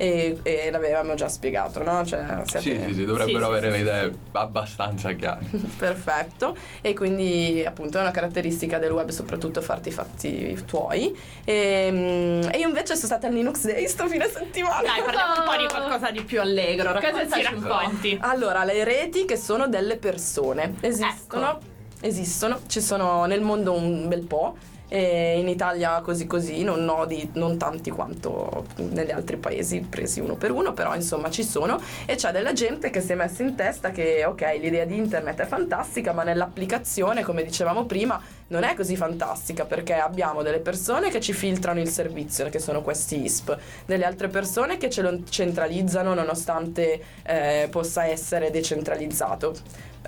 E, 0.00 0.38
e 0.42 0.70
l'avevamo 0.70 1.12
già 1.12 1.28
spiegato, 1.28 1.82
no? 1.82 2.06
Cioè, 2.06 2.24
Sì, 2.46 2.58
siete- 2.60 2.86
sì, 2.88 2.94
sì, 2.94 3.04
dovrebbero 3.04 3.38
Sì, 3.38 3.44
sì, 3.44 3.50
avere 3.50 3.66
sì, 3.66 3.70
le 3.70 3.76
sì. 3.76 3.80
idee 3.82 4.18
abbastanza 4.32 5.12
chiare. 5.12 5.40
Perfetto, 5.76 6.56
e 6.80 6.94
quindi 6.94 7.62
appunto 7.66 7.98
è 7.98 8.00
una 8.00 8.10
caratteristica 8.10 8.78
del 8.78 8.92
web 8.92 9.10
soprattutto 9.10 9.60
farti 9.60 9.88
i 9.88 9.92
fatti 9.92 10.62
tuoi. 10.64 11.14
E, 11.44 12.48
e 12.50 12.58
io 12.58 12.66
invece 12.66 12.94
sono 12.94 13.08
stata 13.08 13.26
al 13.26 13.34
Linux 13.34 13.66
Day 13.66 13.86
sto 13.88 14.06
fine 14.08 14.26
settimana. 14.30 14.80
Dai, 14.80 15.02
parliamo 15.02 15.34
un 15.36 15.44
po' 15.44 15.56
di 15.60 15.68
qualcosa 15.68 16.10
di 16.10 16.22
più 16.22 16.40
allegro. 16.40 16.92
Cosa 16.94 17.00
ci 17.00 17.12
Raccontaci 17.12 17.54
un 17.54 17.60
po'. 17.60 17.68
racconti? 17.68 18.18
Allora, 18.22 18.64
le 18.64 18.84
reti 18.84 19.26
che 19.26 19.36
sono 19.36 19.68
delle 19.68 19.96
persone 19.98 20.76
esistono, 20.80 21.58
esistono, 22.00 22.60
ci 22.68 22.80
sono 22.80 23.26
nel 23.26 23.42
mondo 23.42 23.74
un 23.74 24.08
bel 24.08 24.24
po'. 24.24 24.56
E 24.92 25.38
in 25.38 25.46
Italia 25.48 26.00
così 26.00 26.26
così, 26.26 26.64
non 26.64 26.84
nodi, 26.84 27.30
non 27.34 27.56
tanti 27.56 27.90
quanto 27.90 28.66
negli 28.78 29.12
altri 29.12 29.36
paesi 29.36 29.86
presi 29.88 30.18
uno 30.18 30.34
per 30.34 30.50
uno, 30.50 30.72
però 30.72 30.96
insomma 30.96 31.30
ci 31.30 31.44
sono. 31.44 31.80
E 32.06 32.16
c'è 32.16 32.32
della 32.32 32.52
gente 32.52 32.90
che 32.90 33.00
si 33.00 33.12
è 33.12 33.14
messa 33.14 33.44
in 33.44 33.54
testa 33.54 33.92
che 33.92 34.24
ok 34.24 34.58
l'idea 34.60 34.84
di 34.84 34.96
internet 34.96 35.40
è 35.42 35.46
fantastica 35.46 36.12
ma 36.12 36.24
nell'applicazione 36.24 37.22
come 37.22 37.44
dicevamo 37.44 37.84
prima 37.84 38.20
non 38.50 38.64
è 38.64 38.74
così 38.74 38.96
fantastica 38.96 39.64
perché 39.64 39.94
abbiamo 39.94 40.42
delle 40.42 40.58
persone 40.58 41.10
che 41.10 41.20
ci 41.20 41.32
filtrano 41.32 41.80
il 41.80 41.88
servizio 41.88 42.48
che 42.48 42.58
sono 42.58 42.82
questi 42.82 43.22
ISP, 43.22 43.56
delle 43.86 44.04
altre 44.04 44.28
persone 44.28 44.76
che 44.76 44.90
ce 44.90 45.02
lo 45.02 45.20
centralizzano 45.28 46.14
nonostante 46.14 47.00
eh, 47.22 47.68
possa 47.70 48.06
essere 48.06 48.50
decentralizzato. 48.50 49.54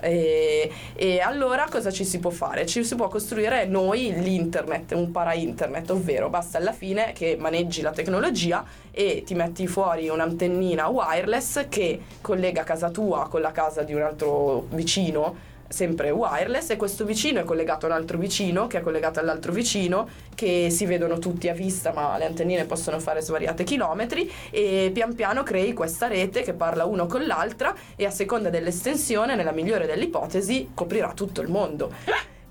E, 0.01 0.69
e 0.95 1.19
allora 1.21 1.67
cosa 1.69 1.89
ci 1.89 2.03
si 2.03 2.19
può 2.19 2.31
fare? 2.31 2.65
Ci 2.65 2.83
si 2.83 2.95
può 2.95 3.07
costruire 3.07 3.65
noi 3.65 4.13
l'internet, 4.17 4.91
un 4.91 5.11
para 5.11 5.33
internet, 5.33 5.89
ovvero 5.91 6.29
basta 6.29 6.57
alla 6.57 6.73
fine 6.73 7.13
che 7.13 7.37
maneggi 7.39 7.81
la 7.81 7.91
tecnologia 7.91 8.65
e 8.91 9.23
ti 9.25 9.35
metti 9.35 9.67
fuori 9.67 10.09
un'antennina 10.09 10.87
wireless 10.89 11.67
che 11.69 12.01
collega 12.19 12.63
casa 12.63 12.89
tua 12.89 13.29
con 13.29 13.39
la 13.39 13.51
casa 13.51 13.83
di 13.83 13.93
un 13.93 14.01
altro 14.01 14.65
vicino 14.71 15.51
sempre 15.73 16.11
wireless 16.11 16.69
e 16.69 16.77
questo 16.77 17.03
vicino 17.03 17.39
è 17.39 17.43
collegato 17.43 17.87
a 17.87 17.89
un 17.89 17.95
altro 17.95 18.19
vicino 18.19 18.67
che 18.67 18.77
è 18.77 18.81
collegato 18.81 19.19
all'altro 19.19 19.51
vicino 19.51 20.07
che 20.35 20.69
si 20.69 20.85
vedono 20.85 21.17
tutti 21.17 21.49
a 21.49 21.53
vista 21.53 21.91
ma 21.91 22.15
le 22.19 22.25
antennine 22.25 22.65
possono 22.65 22.99
fare 22.99 23.21
svariate 23.21 23.63
chilometri 23.63 24.31
e 24.51 24.91
pian 24.93 25.15
piano 25.15 25.41
crei 25.41 25.73
questa 25.73 26.05
rete 26.05 26.43
che 26.43 26.53
parla 26.53 26.85
uno 26.85 27.07
con 27.07 27.25
l'altra 27.25 27.73
e 27.95 28.05
a 28.05 28.11
seconda 28.11 28.51
dell'estensione 28.51 29.33
nella 29.33 29.51
migliore 29.51 29.87
delle 29.87 30.03
ipotesi 30.03 30.69
coprirà 30.75 31.11
tutto 31.13 31.41
il 31.41 31.49
mondo 31.49 31.91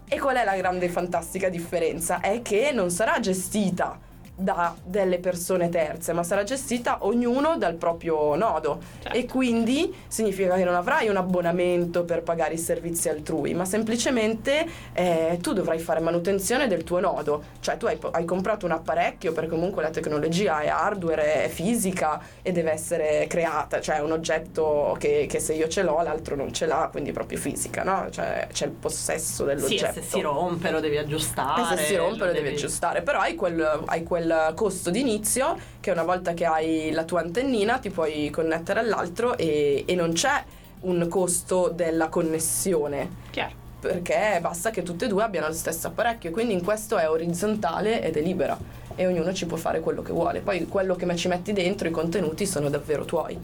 e 0.09 0.19
qual 0.19 0.37
è 0.37 0.45
la 0.45 0.57
grande 0.57 0.91
fantastica 0.91 1.49
differenza? 1.49 2.21
È 2.21 2.43
che 2.43 2.71
non 2.73 2.91
sarà 2.91 3.19
gestita 3.19 3.99
da 4.35 4.75
delle 4.83 5.19
persone 5.19 5.69
terze, 5.69 6.13
ma 6.13 6.23
sarà 6.23 6.43
gestita 6.43 6.99
ognuno 7.01 7.57
dal 7.57 7.75
proprio 7.75 8.35
nodo. 8.35 8.81
Certo. 9.03 9.17
E 9.17 9.27
quindi 9.27 9.95
significa 10.09 10.55
che 10.57 10.65
non 10.65 10.75
avrai 10.75 11.09
un 11.09 11.17
abbonamento 11.17 12.05
per 12.05 12.23
pagare 12.23 12.55
i 12.55 12.59
servizi 12.59 13.09
altrui, 13.09 13.55
ma 13.55 13.65
semplicemente 13.65 14.67
eh, 14.95 15.39
tu 15.41 15.53
dovrai 15.53 15.79
fare 15.79 16.01
manutenzione 16.01 16.67
del 16.67 16.83
tuo 16.85 16.99
nodo. 17.01 17.43
Cioè 17.61 17.77
tu 17.77 17.87
hai, 17.87 17.99
hai 18.13 18.25
comprato 18.25 18.67
un 18.67 18.73
apparecchio 18.73 19.33
perché 19.33 19.51
comunque 19.51 19.83
la 19.83 19.91
tecnologia 19.91 20.61
è 20.61 20.69
hardware, 20.69 21.45
è 21.45 21.49
fisica 21.49 22.21
e 22.43 22.53
deve 22.53 22.73
essere 22.73 23.27
creata, 23.29 23.81
cioè 23.81 23.97
è 23.97 24.01
un 24.01 24.13
oggetto 24.13 24.97
che, 24.99 25.27
che 25.29 25.39
se 25.41 25.53
io 25.55 25.69
ce 25.69 25.83
l'ho 25.83 26.01
l'altro 26.03 26.37
non 26.37 26.53
ce 26.53 26.67
l'ha, 26.67 26.89
quindi 26.91 27.13
proprio 27.13 27.39
fisica, 27.39 27.83
no? 27.83 28.09
Cioè 28.11 28.49
c'è 28.53 28.65
il 28.67 28.73
possesso 28.73 29.43
Sì, 29.43 29.55
dell'oggetto. 29.55 29.99
e 29.99 30.03
se 30.03 30.09
si 30.09 30.21
rompe 30.21 30.71
lo 30.71 30.81
devi 30.81 30.97
aggiustare. 30.97 31.63
E 31.75 31.77
se 31.77 31.85
si 31.85 31.97
rompe 31.97 32.25
lo 32.25 32.33
devi 32.33 32.49
aggiustare, 32.49 33.03
però 33.03 33.21
hai 33.21 33.35
quel, 33.35 33.83
hai 33.87 34.03
quel 34.03 34.22
costo 34.55 34.91
d'inizio 34.91 35.57
che 35.81 35.91
una 35.91 36.03
volta 36.03 36.35
che 36.35 36.45
hai 36.45 36.91
la 36.91 37.05
tua 37.05 37.21
antennina 37.21 37.79
ti 37.79 37.91
puoi 37.91 38.31
connettere 38.31 38.81
all'altro 38.81 39.37
e, 39.37 39.85
e 39.87 39.95
non 39.95 40.13
c'è 40.13 40.43
un 40.81 41.07
costo 41.09 41.69
della 41.69 42.09
connessione. 42.09 43.21
Chiaro. 43.31 43.61
perché 43.83 44.39
basta 44.41 44.71
che 44.71 44.85
tutte 44.85 45.07
e 45.07 45.09
due 45.09 45.25
abbiano 45.25 45.49
lo 45.49 45.55
stesso 45.55 45.89
apparecchio, 45.89 46.31
quindi 46.31 46.53
in 46.53 46.63
questo 46.63 46.99
è 46.99 47.11
orizzontale 47.11 48.01
ed 48.01 48.17
è 48.17 48.23
libera 48.23 48.57
e 48.95 49.07
ognuno 49.07 49.33
ci 49.33 49.47
può 49.47 49.57
fare 49.57 49.81
quello 49.81 50.03
che 50.03 50.13
vuole. 50.13 50.41
Poi 50.41 50.67
quello 50.69 50.95
che 50.95 51.17
ci 51.17 51.27
metti 51.29 51.53
dentro, 51.53 51.89
i 51.89 51.91
contenuti 51.91 52.47
sono 52.47 52.69
davvero 52.69 53.05
tuoi 53.05 53.37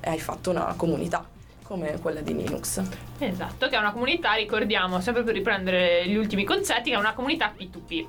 e 0.00 0.10
hai 0.10 0.20
fatto 0.20 0.50
una 0.50 0.74
comunità 0.76 1.26
come 1.62 1.98
quella 2.00 2.20
di 2.20 2.34
Linux. 2.34 2.82
Esatto, 3.18 3.68
che 3.68 3.76
è 3.76 3.78
una 3.78 3.92
comunità, 3.92 4.34
ricordiamo, 4.34 5.00
sempre 5.00 5.22
per 5.22 5.34
riprendere 5.34 6.06
gli 6.08 6.16
ultimi 6.16 6.44
concetti, 6.44 6.90
che 6.90 6.96
è 6.96 6.98
una 6.98 7.14
comunità 7.14 7.54
P2P. 7.56 8.06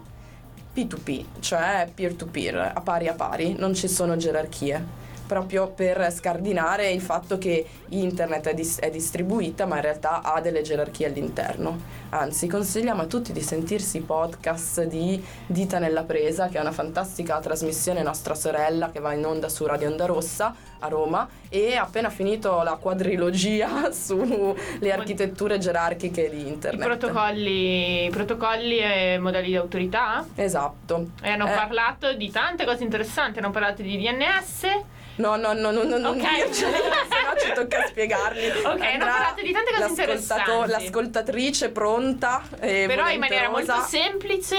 P2P, 0.74 1.26
cioè 1.40 1.90
peer 1.94 2.14
to 2.14 2.26
peer, 2.26 2.72
a 2.74 2.82
pari 2.82 3.08
a 3.08 3.14
pari, 3.14 3.56
non 3.58 3.74
ci 3.74 3.88
sono 3.88 4.16
gerarchie. 4.16 5.00
Proprio 5.32 5.70
per 5.70 6.12
scardinare 6.12 6.92
il 6.92 7.00
fatto 7.00 7.38
che 7.38 7.66
internet 7.88 8.50
è, 8.50 8.54
dis- 8.54 8.80
è 8.80 8.90
distribuita, 8.90 9.66
ma 9.66 9.78
in 9.78 9.82
realtà 9.82 10.24
ha 10.24 10.42
delle 10.42 10.62
gerarchie 10.62 11.06
all'interno. 11.08 11.80
Anzi, 12.10 12.48
consigliamo 12.48 13.04
a 13.04 13.06
tutti 13.06 13.32
di 13.32 13.42
sentirsi 13.42 13.96
i 13.96 14.02
podcast 14.02 14.84
di 14.84 15.24
Dita 15.46 15.80
nella 15.80 16.04
Presa, 16.04 16.50
che 16.50 16.58
è 16.58 16.60
una 16.60 16.74
fantastica 16.74 17.40
trasmissione 17.40 18.04
nostra 18.04 18.36
sorella 18.36 18.90
che 18.92 19.00
va 19.00 19.14
in 19.14 19.26
onda 19.26 19.48
su 19.48 19.66
Radio 19.66 19.88
Onda 19.90 20.06
Rossa 20.06 20.54
a 20.80 20.88
Roma 20.90 21.26
e 21.48 21.76
ha 21.78 21.84
appena 21.84 22.10
finito 22.10 22.62
la 22.62 22.74
quadrilogia 22.76 23.90
sulle 23.94 24.92
architetture 24.92 25.60
gerarchiche 25.60 26.30
di 26.30 26.42
I 26.42 26.48
internet. 26.48 26.84
protocolli, 26.86 28.06
i 28.08 28.10
protocolli 28.10 28.80
e 28.80 29.18
modelli 29.18 29.48
di 29.48 29.56
autorità. 29.56 30.28
Esatto. 30.36 31.12
E 31.22 31.30
hanno 31.30 31.48
Eh, 31.48 31.52
parlato 31.56 32.12
di 32.16 32.30
tante 32.30 32.66
cose 32.66 32.84
interessanti, 32.84 33.40
hanno 33.40 33.52
parlato 33.52 33.82
di 33.82 33.96
DNS. 33.98 35.00
No, 35.16 35.36
no, 35.36 35.54
no, 35.54 35.72
no, 35.72 35.84
no 35.84 35.98
non 35.98 36.20
Ok. 36.20 36.36
dirceli, 36.46 36.74
se 36.78 37.22
no 37.26 37.40
ci 37.40 37.52
tocca 37.54 37.86
spiegarli. 37.88 38.48
Ok, 38.50 38.66
Andrà 38.82 39.12
parlato 39.12 39.42
di 39.42 39.52
tante 39.52 39.72
cose 39.74 39.88
interessanti. 39.90 40.70
L'ascoltatrice 40.72 41.70
pronta 41.70 42.42
e 42.60 42.86
Però 42.88 43.10
in 43.10 43.20
maniera 43.20 43.50
molto 43.50 43.82
semplice 43.88 44.56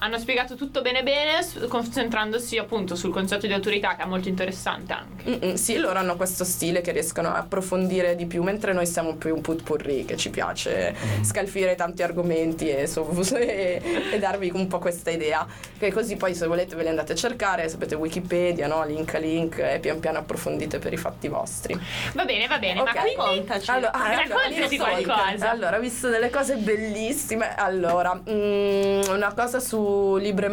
hanno 0.00 0.18
spiegato 0.18 0.54
tutto 0.54 0.80
bene 0.80 1.02
bene, 1.02 1.40
concentrandosi 1.68 2.56
appunto 2.58 2.94
sul 2.94 3.12
concetto 3.12 3.46
di 3.46 3.52
autorità 3.52 3.96
che 3.96 4.02
è 4.02 4.06
molto 4.06 4.28
interessante 4.28 4.92
anche. 4.92 5.28
Mm-mm, 5.30 5.54
sì, 5.54 5.76
loro 5.76 5.98
hanno 5.98 6.16
questo 6.16 6.44
stile 6.44 6.80
che 6.80 6.92
riescono 6.92 7.28
a 7.28 7.38
approfondire 7.38 8.14
di 8.14 8.26
più, 8.26 8.42
mentre 8.42 8.72
noi 8.72 8.86
siamo 8.86 9.16
più 9.16 9.34
un 9.34 9.40
putpurri 9.40 10.04
che 10.04 10.16
ci 10.16 10.30
piace 10.30 10.94
scalfire 11.22 11.74
tanti 11.74 12.02
argomenti 12.02 12.68
e, 12.68 12.86
so- 12.86 13.08
e- 13.36 13.80
e 14.12 14.18
darvi 14.18 14.50
un 14.54 14.68
po' 14.68 14.78
questa 14.78 15.10
idea. 15.10 15.46
Che 15.78 15.92
così 15.92 16.16
poi 16.16 16.34
se 16.34 16.46
volete 16.46 16.76
ve 16.76 16.82
li 16.82 16.88
andate 16.88 17.12
a 17.12 17.16
cercare, 17.16 17.68
sapete 17.68 17.94
Wikipedia, 17.94 18.66
no? 18.68 18.84
link 18.84 19.14
a 19.14 19.18
link 19.18 19.58
e 19.58 19.78
pian 19.80 19.98
piano 19.98 20.18
approfondite 20.18 20.78
per 20.78 20.92
i 20.92 20.96
fatti 20.96 21.28
vostri. 21.28 21.78
Va 22.14 22.24
bene, 22.24 22.46
va 22.46 22.58
bene, 22.58 22.80
Ok. 22.80 22.94
ma 22.94 23.00
quindi 23.00 23.16
Raccontaci. 23.18 23.70
Allora, 23.70 23.92
ah, 23.92 24.14
Raccontati 24.14 24.76
allora, 24.76 24.90
qualcosa. 25.02 25.50
Allora, 25.50 25.76
ho 25.76 25.80
visto 25.80 26.08
delle 26.08 26.30
cose 26.30 26.56
bellissime. 26.56 27.54
Allora, 27.56 28.14
mm, 28.14 29.02
una 29.10 29.32
cosa 29.34 29.58
su 29.60 29.86
do 29.88 30.18
Libra 30.18 30.50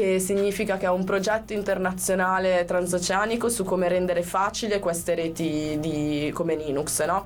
che 0.00 0.18
significa 0.18 0.78
che 0.78 0.86
è 0.86 0.88
un 0.88 1.04
progetto 1.04 1.52
internazionale 1.52 2.64
transoceanico 2.64 3.50
su 3.50 3.64
come 3.64 3.86
rendere 3.86 4.22
facile 4.22 4.78
queste 4.78 5.14
reti 5.14 5.76
di, 5.78 6.30
come 6.32 6.54
Linux, 6.56 7.04
no? 7.04 7.22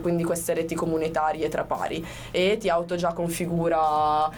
Quindi 0.00 0.22
queste 0.22 0.54
reti 0.54 0.76
comunitarie 0.76 1.48
tra 1.48 1.64
pari 1.64 2.04
e 2.30 2.58
ti 2.58 2.68
auto 2.68 2.94
già 2.94 3.12
configura 3.12 4.30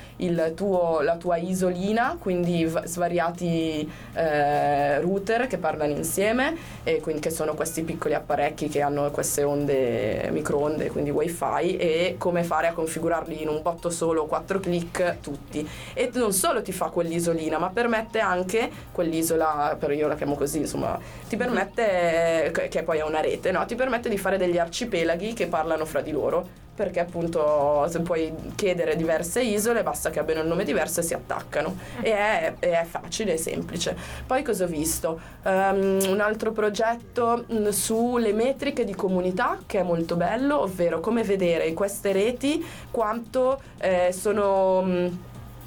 tuo- 0.54 1.00
la 1.02 1.16
tua 1.16 1.36
isolina, 1.36 2.16
quindi 2.18 2.66
svariati 2.84 3.90
eh, 4.14 5.00
router 5.00 5.46
che 5.46 5.58
parlano 5.58 5.92
insieme 5.92 6.56
e 6.84 7.00
quindi 7.00 7.20
che 7.20 7.30
sono 7.30 7.52
questi 7.52 7.82
piccoli 7.82 8.14
apparecchi 8.14 8.68
che 8.68 8.80
hanno 8.80 9.10
queste 9.10 9.42
onde 9.42 10.30
microonde, 10.32 10.90
quindi 10.90 11.10
wifi 11.10 11.76
e 11.76 12.14
come 12.16 12.44
fare 12.44 12.66
a 12.68 12.72
configurarli 12.72 13.42
in 13.42 13.48
un 13.48 13.60
botto 13.60 13.90
solo, 13.90 14.24
quattro 14.24 14.58
clic 14.58 15.16
tutti. 15.20 15.68
E 15.92 16.10
non 16.14 16.32
solo 16.32 16.62
ti 16.62 16.72
fa 16.72 16.86
quell'isolina, 16.86 17.58
ma 17.58 17.72
permette 17.74 18.20
anche 18.20 18.70
quell'isola, 18.90 19.76
per 19.78 19.92
io 19.92 20.08
la 20.08 20.14
chiamo 20.14 20.36
così, 20.36 20.60
insomma, 20.60 20.98
ti 21.28 21.36
permette 21.36 22.50
che 22.70 22.82
poi 22.82 22.98
è 22.98 23.04
una 23.04 23.20
rete, 23.20 23.50
no? 23.50 23.66
Ti 23.66 23.74
permette 23.74 24.08
di 24.08 24.16
fare 24.16 24.38
degli 24.38 24.56
arcipelaghi 24.56 25.34
che 25.34 25.48
parlano 25.48 25.84
fra 25.84 26.00
di 26.00 26.10
loro. 26.12 26.62
Perché 26.74 26.98
appunto 26.98 27.86
se 27.88 28.00
puoi 28.00 28.34
chiedere 28.56 28.96
diverse 28.96 29.40
isole, 29.40 29.84
basta 29.84 30.10
che 30.10 30.18
abbiano 30.18 30.40
il 30.40 30.48
nome 30.48 30.64
diverso 30.64 30.98
e 30.98 31.02
si 31.04 31.14
attaccano. 31.14 31.76
E 32.02 32.10
è, 32.10 32.54
è 32.58 32.84
facile 32.84 33.34
e 33.34 33.36
semplice. 33.36 33.96
Poi 34.26 34.42
cosa 34.42 34.64
ho 34.64 34.66
visto? 34.66 35.20
Ehm, 35.44 36.00
un 36.08 36.18
altro 36.18 36.50
progetto 36.50 37.44
mh, 37.46 37.68
sulle 37.68 38.32
metriche 38.32 38.82
di 38.82 38.92
comunità 38.92 39.60
che 39.66 39.78
è 39.78 39.82
molto 39.84 40.16
bello, 40.16 40.62
ovvero 40.62 40.98
come 40.98 41.22
vedere 41.22 41.68
in 41.68 41.76
queste 41.76 42.10
reti 42.10 42.66
quanto 42.90 43.60
eh, 43.78 44.10
sono... 44.10 44.82
mh, 44.82 45.18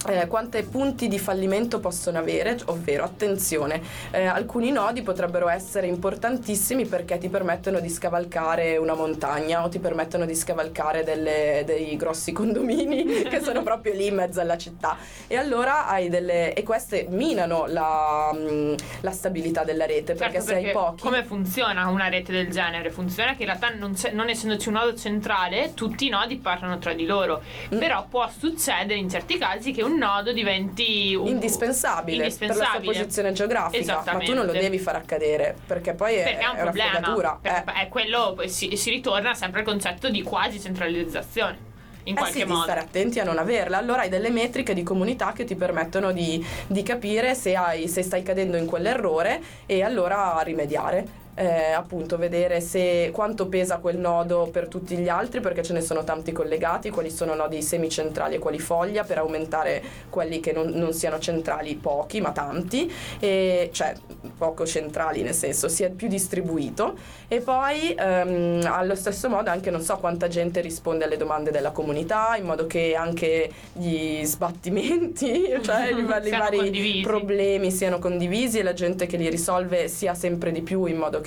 eh, 0.08 0.28
quanti 0.28 0.62
punti 0.64 1.08
di 1.08 1.18
fallimento 1.20 1.80
possono 1.80 2.20
avere, 2.20 2.58
ovvero 2.66 3.04
attenzione, 3.04 3.82
eh, 4.12 4.26
alcuni 4.26 4.72
nodi 4.72 5.02
potrebbero 5.02 5.50
essere 5.50 5.88
importantissimi 5.88 6.86
perché 6.86 7.18
ti 7.18 7.30
permettono 7.30 7.80
di 7.80 7.90
scavalcare 7.90 8.78
una 8.78 8.94
montagna 8.94 9.64
o 9.64 9.70
ti 9.70 9.80
permettono 9.80 10.26
di 10.26 10.36
scavalcare 10.36 11.04
delle- 11.04 11.64
dei 11.66 11.96
grossi 11.96 12.32
condomini 12.32 13.24
che 13.28 13.42
sono 13.42 13.64
proprio 13.64 13.94
lì 13.94 14.08
in 14.08 14.16
mezzo 14.16 14.40
alla 14.40 14.58
città 14.58 14.98
e 15.28 15.36
allora 15.36 15.88
hai 15.88 16.10
delle 16.10 16.54
e 16.54 16.64
queste 16.64 17.08
minano 17.10 17.66
la, 17.68 18.32
mh, 18.34 18.76
la 19.02 19.12
stabilità 19.12 19.64
della 19.64 19.86
rete 19.86 20.14
perché 20.14 20.42
Certo, 20.42 20.48
se 20.48 20.56
hai 20.56 20.72
pochi 20.72 21.02
come 21.02 21.24
funziona 21.24 21.88
una 21.88 22.10
rete 22.10 22.32
del 22.32 22.50
genere? 22.50 22.92
Funziona 22.92 23.36
che 23.36 23.44
in 23.44 23.48
realtà 23.48 23.70
non, 23.70 23.96
non 24.14 24.30
essendoci 24.30 24.68
un 24.68 24.76
nodo 24.76 24.96
centrale, 24.96 25.74
tutti 25.74 26.06
i 26.06 26.10
nodi 26.10 26.38
parlano 26.38 26.78
tra 26.80 26.94
di 26.94 27.06
loro. 27.06 27.42
Mm. 27.74 27.80
Però 27.80 28.06
può 28.10 28.28
succedere 28.30 29.00
in 29.00 29.10
certi 29.10 29.38
casi 29.38 29.72
che 29.72 29.84
un 29.88 29.97
nodo 29.97 30.32
diventi 30.32 31.15
un, 31.15 31.28
indispensabile, 31.28 32.17
per 32.17 32.26
la 32.26 32.32
sua 32.32 32.45
indispensabile. 32.45 32.93
posizione 32.93 33.32
geografica, 33.34 34.04
ma 34.06 34.19
tu 34.19 34.34
non 34.34 34.45
lo 34.45 34.52
devi 34.52 34.80
far 34.80 34.95
accadere 34.95 35.56
perché 35.65 35.93
poi 35.93 36.15
è, 36.15 36.23
Perché 36.23 36.39
è 36.39 36.45
un 36.47 36.52
una 36.54 36.62
problema. 36.63 37.39
Perché 37.41 37.63
Eh. 37.71 37.84
è 37.84 37.88
quello, 37.89 38.38
si, 38.45 38.76
si 38.76 38.89
ritorna 38.89 39.34
sempre 39.34 39.62
al 39.62 39.65
concetto 39.65 40.10
di 40.10 40.21
quasi 40.23 40.60
centralizzazione. 40.60 41.65
In 42.04 42.13
Eh 42.13 42.17
qualche 42.19 42.39
sì, 42.39 42.45
di 42.45 42.50
modo. 42.52 42.63
stare 42.63 42.80
attenti 42.80 43.19
a 43.19 43.26
non 43.26 43.38
averla. 43.38 43.78
Allora 43.78 44.02
hai 44.04 44.10
delle 44.10 44.30
metriche 44.30 44.73
di 44.73 44.82
comunità 44.82 45.34
che 45.34 45.43
ti 45.43 45.56
permettono 45.56 46.13
di, 46.13 46.45
di 46.65 46.82
capire 46.82 47.36
se, 47.36 47.54
hai- 47.56 47.89
se 47.89 48.02
stai 48.02 48.23
cadendo 48.23 48.56
in 48.56 48.65
quell'errore 48.65 49.41
e 49.65 49.84
allora 49.84 50.39
rimediare. 50.41 51.26
Eh, 51.39 51.71
appunto 51.71 52.17
vedere 52.17 52.62
se 52.62 53.12
quanto 53.13 53.45
pesa 53.45 53.78
quel 53.78 54.00
nodo 54.00 54.50
per 54.52 54.67
tutti 54.67 54.97
gli 54.97 55.08
altri 55.08 55.39
perché 55.39 55.62
ce 55.62 55.71
ne 55.73 55.82
sono 55.82 56.04
tanti 56.04 56.32
collegati 56.32 56.89
quali 56.89 57.12
sono 57.12 57.36
nodi 57.36 57.62
semicentrali 57.62 58.34
e 58.34 58.39
quali 58.39 58.58
foglia 58.58 59.04
per 59.04 59.19
aumentare 59.19 59.84
quelli 60.10 60.39
che 60.39 60.52
non, 60.52 60.69
non 60.69 60.93
siano 60.93 61.19
centrali 61.19 61.76
pochi 61.76 62.21
ma 62.21 62.32
tanti 62.32 62.91
e, 63.19 63.69
cioè 63.71 63.93
poco 64.36 64.65
centrali 64.65 65.21
nel 65.21 65.36
senso 65.36 65.67
sia 65.67 65.91
più 65.91 66.08
distribuito 66.08 66.95
e 67.28 67.39
poi 67.41 67.93
ehm, 67.95 68.62
allo 68.65 68.95
stesso 68.95 69.30
modo 69.30 69.52
anche 69.52 69.69
non 69.69 69.82
so 69.82 69.95
quanta 69.97 70.28
gente 70.28 70.60
risponde 70.60 71.04
alle 71.04 71.17
domande 71.17 71.52
della 71.52 71.69
comunità 71.71 72.36
in 72.36 72.45
modo 72.45 72.65
che 72.65 72.95
anche 72.95 73.52
gli 73.73 74.23
sbattimenti 74.23 75.43
cioè 75.62 75.91
i, 75.91 76.04
vari 76.04 76.32
condivisi. 76.32 77.02
problemi 77.02 77.69
siano 77.69 78.00
condivisi 78.00 78.58
e 78.58 78.63
la 78.63 78.73
gente 78.73 79.06
che 79.06 79.17
li 79.17 79.30
risolve 79.30 79.88
sia 79.88 80.15
sempre 80.15 80.52
di 80.52 80.62
più 80.62 80.86
in 80.86 80.97
modo 80.97 81.21
che 81.21 81.27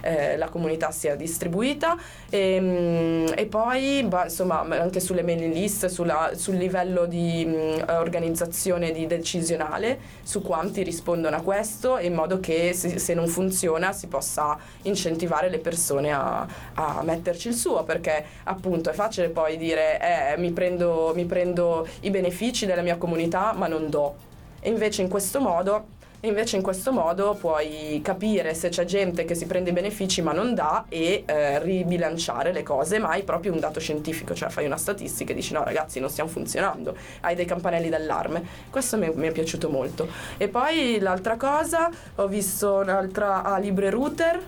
eh, 0.00 0.36
la 0.36 0.48
comunità 0.48 0.90
sia 0.90 1.14
distribuita. 1.14 1.96
E, 2.30 2.58
mm, 2.60 3.26
e 3.36 3.46
poi 3.46 4.04
bah, 4.04 4.24
insomma 4.24 4.60
anche 4.60 5.00
sulle 5.00 5.22
mailing 5.22 5.52
list 5.54 5.86
sulla- 5.86 6.32
sul 6.34 6.56
livello 6.56 7.06
di 7.06 7.44
mm, 7.46 7.88
organizzazione 7.88 8.92
di 8.92 9.06
decisionale 9.06 9.98
su 10.22 10.42
quanti 10.42 10.82
rispondono 10.82 11.36
a 11.36 11.40
questo 11.40 11.98
in 11.98 12.14
modo 12.14 12.40
che 12.40 12.72
se, 12.74 12.98
se 12.98 13.14
non 13.14 13.26
funziona 13.28 13.92
si 13.92 14.06
possa 14.06 14.58
incentivare 14.82 15.48
le 15.48 15.58
persone 15.58 16.12
a, 16.12 16.46
a 16.74 17.02
metterci 17.02 17.48
il 17.48 17.54
suo 17.54 17.84
perché 17.84 18.24
appunto 18.44 18.90
è 18.90 18.92
facile 18.92 19.28
poi 19.28 19.56
dire 19.56 20.00
eh, 20.00 20.38
mi, 20.38 20.52
prendo, 20.52 21.12
mi 21.14 21.24
prendo 21.24 21.86
i 22.00 22.10
benefici 22.10 22.66
della 22.66 22.82
mia 22.82 22.96
comunità 22.96 23.52
ma 23.52 23.66
non 23.66 23.88
do. 23.88 24.26
E 24.60 24.68
invece 24.70 25.02
in 25.02 25.08
questo 25.08 25.40
modo 25.40 25.96
Invece 26.22 26.56
in 26.56 26.62
questo 26.62 26.90
modo 26.90 27.36
puoi 27.38 28.00
capire 28.02 28.52
se 28.54 28.70
c'è 28.70 28.84
gente 28.84 29.24
che 29.24 29.36
si 29.36 29.46
prende 29.46 29.70
i 29.70 29.72
benefici 29.72 30.20
ma 30.20 30.32
non 30.32 30.52
dà 30.52 30.86
e 30.88 31.22
eh, 31.24 31.60
ribilanciare 31.60 32.50
le 32.50 32.64
cose, 32.64 32.98
ma 32.98 33.10
hai 33.10 33.22
proprio 33.22 33.52
un 33.52 33.60
dato 33.60 33.78
scientifico, 33.78 34.34
cioè 34.34 34.48
fai 34.48 34.66
una 34.66 34.76
statistica 34.76 35.30
e 35.30 35.36
dici 35.36 35.52
no 35.52 35.62
ragazzi 35.62 36.00
non 36.00 36.10
stiamo 36.10 36.28
funzionando, 36.28 36.96
hai 37.20 37.36
dei 37.36 37.44
campanelli 37.44 37.88
d'allarme. 37.88 38.44
Questo 38.68 38.96
mi, 38.96 39.08
mi 39.14 39.28
è 39.28 39.30
piaciuto 39.30 39.70
molto. 39.70 40.08
E 40.36 40.48
poi 40.48 40.98
l'altra 40.98 41.36
cosa, 41.36 41.88
ho 42.16 42.26
visto 42.26 42.74
un'altra 42.78 43.44
a 43.44 43.56
Libre 43.58 43.88
Router, 43.90 44.42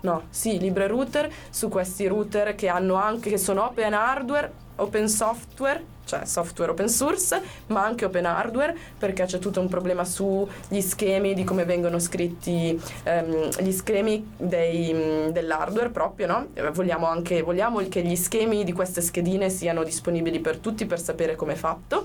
no, 0.00 0.22
sì, 0.30 0.58
Libre 0.58 0.88
Router, 0.88 1.30
su 1.48 1.68
questi 1.68 2.08
router 2.08 2.56
che 2.56 2.66
hanno 2.66 2.94
anche, 2.94 3.30
che 3.30 3.38
sono 3.38 3.64
open 3.64 3.94
hardware, 3.94 4.52
open 4.76 5.08
software, 5.08 5.82
cioè 6.04 6.24
software 6.24 6.70
open 6.72 6.88
source, 6.88 7.40
ma 7.68 7.84
anche 7.84 8.04
open 8.04 8.26
hardware, 8.26 8.76
perché 8.98 9.24
c'è 9.24 9.38
tutto 9.38 9.60
un 9.60 9.68
problema 9.68 10.04
sugli 10.04 10.80
schemi 10.80 11.34
di 11.34 11.44
come 11.44 11.64
vengono 11.64 11.98
scritti 11.98 12.78
ehm, 13.04 13.50
gli 13.60 13.72
schemi 13.72 14.32
dei, 14.36 14.92
mh, 14.92 15.30
dell'hardware 15.32 15.90
proprio, 15.90 16.26
no? 16.26 16.46
Eh, 16.54 16.70
Vogliamo 16.70 17.06
anche 17.06 17.42
vogliamo 17.42 17.78
che 17.88 18.02
gli 18.02 18.16
schemi 18.16 18.64
di 18.64 18.72
queste 18.72 19.00
schedine 19.00 19.48
siano 19.48 19.82
disponibili 19.84 20.40
per 20.40 20.58
tutti 20.58 20.86
per 20.86 21.00
sapere 21.00 21.36
come 21.36 21.52
è 21.52 21.56
fatto 21.56 22.04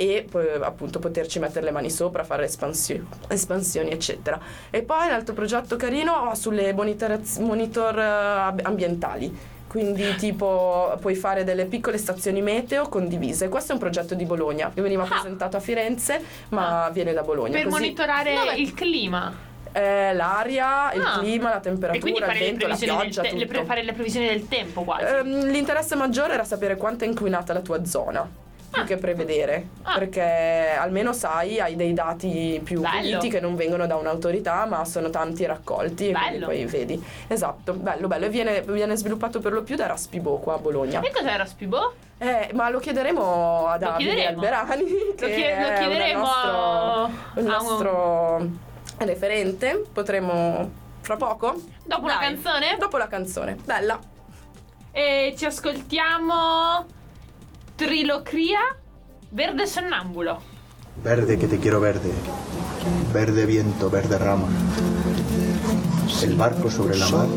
e 0.00 0.28
appunto 0.62 1.00
poterci 1.00 1.40
mettere 1.40 1.64
le 1.64 1.72
mani 1.72 1.90
sopra, 1.90 2.22
fare 2.22 2.44
espansio- 2.44 3.04
espansioni, 3.28 3.90
eccetera. 3.90 4.38
E 4.70 4.82
poi 4.82 5.08
l'altro 5.08 5.34
progetto 5.34 5.74
carino 5.76 6.32
sulle 6.34 6.72
monitoraz- 6.72 7.38
monitor 7.38 7.98
eh, 7.98 8.02
ab- 8.04 8.60
ambientali. 8.62 9.56
Quindi 9.68 10.14
tipo 10.16 10.96
puoi 11.00 11.14
fare 11.14 11.44
delle 11.44 11.66
piccole 11.66 11.98
stazioni 11.98 12.40
meteo 12.42 12.88
condivise. 12.88 13.48
Questo 13.48 13.72
è 13.72 13.74
un 13.74 13.80
progetto 13.80 14.14
di 14.14 14.24
Bologna 14.24 14.70
che 14.74 14.80
veniva 14.80 15.02
Ah. 15.04 15.06
presentato 15.08 15.56
a 15.56 15.60
Firenze 15.60 16.20
ma 16.50 16.88
viene 16.92 17.12
da 17.12 17.22
Bologna. 17.22 17.52
Per 17.52 17.64
così- 17.64 17.74
monitorare 17.80 18.34
Vabbè, 18.34 18.54
il 18.54 18.72
clima. 18.74 19.32
eh, 19.72 20.14
l'aria, 20.14 20.92
il 20.94 21.02
Ah. 21.02 21.18
clima, 21.18 21.50
la 21.50 21.56
E 21.56 21.60
quindi 21.60 21.80
temperatura, 21.80 22.08
il 22.10 22.24
fare 22.24 22.38
le, 22.38 22.44
vento, 22.46 22.66
la 22.66 22.74
previsioni 22.74 23.00
pioggia, 23.02 23.20
del 23.22 23.30
te- 23.30 23.36
le 23.36 23.46
pre- 23.46 23.64
fare 23.64 23.82
le 23.82 23.92
previsioni 23.92 24.26
del 24.26 24.48
tempo 24.48 24.82
quasi. 24.82 25.04
Ehm, 25.04 25.46
l'interesse 25.50 25.94
maggiore 25.94 26.32
era 26.32 26.44
sapere 26.44 26.76
quanto 26.76 27.04
è 27.04 27.06
inquinata 27.06 27.52
la 27.52 27.60
tua 27.60 27.84
zona. 27.84 28.26
Più 28.70 28.82
Ah. 28.82 28.84
che 28.84 28.96
prevedere, 28.98 29.68
Ah. 29.82 29.94
perché 29.98 30.76
almeno 30.78 31.12
sai, 31.14 31.58
hai 31.58 31.74
dei 31.74 31.94
dati 31.94 32.60
più 32.62 32.82
puliti 32.82 33.28
che 33.30 33.40
non 33.40 33.56
vengono 33.56 33.86
da 33.86 33.96
un'autorità, 33.96 34.66
ma 34.66 34.84
sono 34.84 35.08
tanti 35.10 35.46
raccolti 35.46 36.08
e 36.10 36.12
quindi 36.12 36.30
Bello. 36.32 36.46
poi 36.46 36.64
vedi. 36.66 37.02
Esatto, 37.28 37.72
bello, 37.72 38.06
bello. 38.08 38.26
E 38.26 38.28
viene, 38.28 38.60
viene 38.62 38.94
sviluppato 38.96 39.40
per 39.40 39.52
lo 39.52 39.62
più 39.62 39.74
da 39.74 39.86
Raspibo 39.86 40.36
qua 40.36 40.54
a 40.54 40.58
Bologna. 40.58 41.00
E 41.00 41.10
cos'era 41.10 41.46
Spibo? 41.46 41.94
Eh, 42.18 42.50
ma 42.52 42.68
lo 42.68 42.78
chiederemo 42.78 43.66
a 43.68 43.78
Davide. 43.78 44.26
Alberani, 44.26 44.84
che 45.16 45.28
Lo, 45.28 45.34
chie- 45.34 45.60
lo 45.60 45.78
chiederemo 45.78 46.18
nostro, 46.20 47.06
il 47.36 47.42
un- 47.42 47.50
nostro 47.50 48.48
referente. 48.98 49.82
Potremo 49.92 50.70
fra 51.00 51.16
poco. 51.16 51.54
Dopo 51.84 52.06
Dai, 52.06 52.18
canzone? 52.18 52.76
Dopo 52.78 52.96
la 52.98 53.06
canzone. 53.08 53.56
Bella. 53.64 53.98
E 54.92 55.34
ci 55.38 55.46
ascoltiamo 55.46 56.84
Trilocria 57.78 58.58
Verde 59.30 59.68
Sonnambulo. 59.68 60.38
Verde 61.04 61.38
que 61.38 61.46
te 61.46 61.60
quiero 61.60 61.80
verde, 61.80 62.10
verde 63.14 63.46
viento, 63.46 63.88
verde 63.88 64.18
rama. 64.18 64.48
El 66.20 66.34
barco 66.34 66.72
sobre 66.72 66.98
la 66.98 67.08
mar 67.08 67.28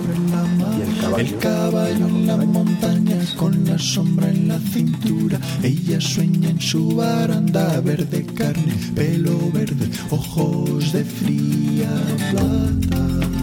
y 0.79 0.81
el 0.81 0.97
caballo. 0.99 1.17
El 1.17 1.37
caballo 1.37 2.07
en 2.07 2.25
la 2.25 2.37
montaña 2.37 3.17
con 3.37 3.63
la 3.65 3.77
sombra 3.77 4.29
en 4.29 4.47
la 4.47 4.57
cintura. 4.57 5.39
Ella 5.61 6.01
sueña 6.01 6.49
en 6.49 6.59
su 6.59 6.95
baranda, 6.95 7.79
verde 7.81 8.25
carne, 8.25 8.73
pelo 8.95 9.37
verde, 9.53 9.91
ojos 10.09 10.91
de 10.91 11.03
fría 11.03 11.87
plata. 12.31 13.40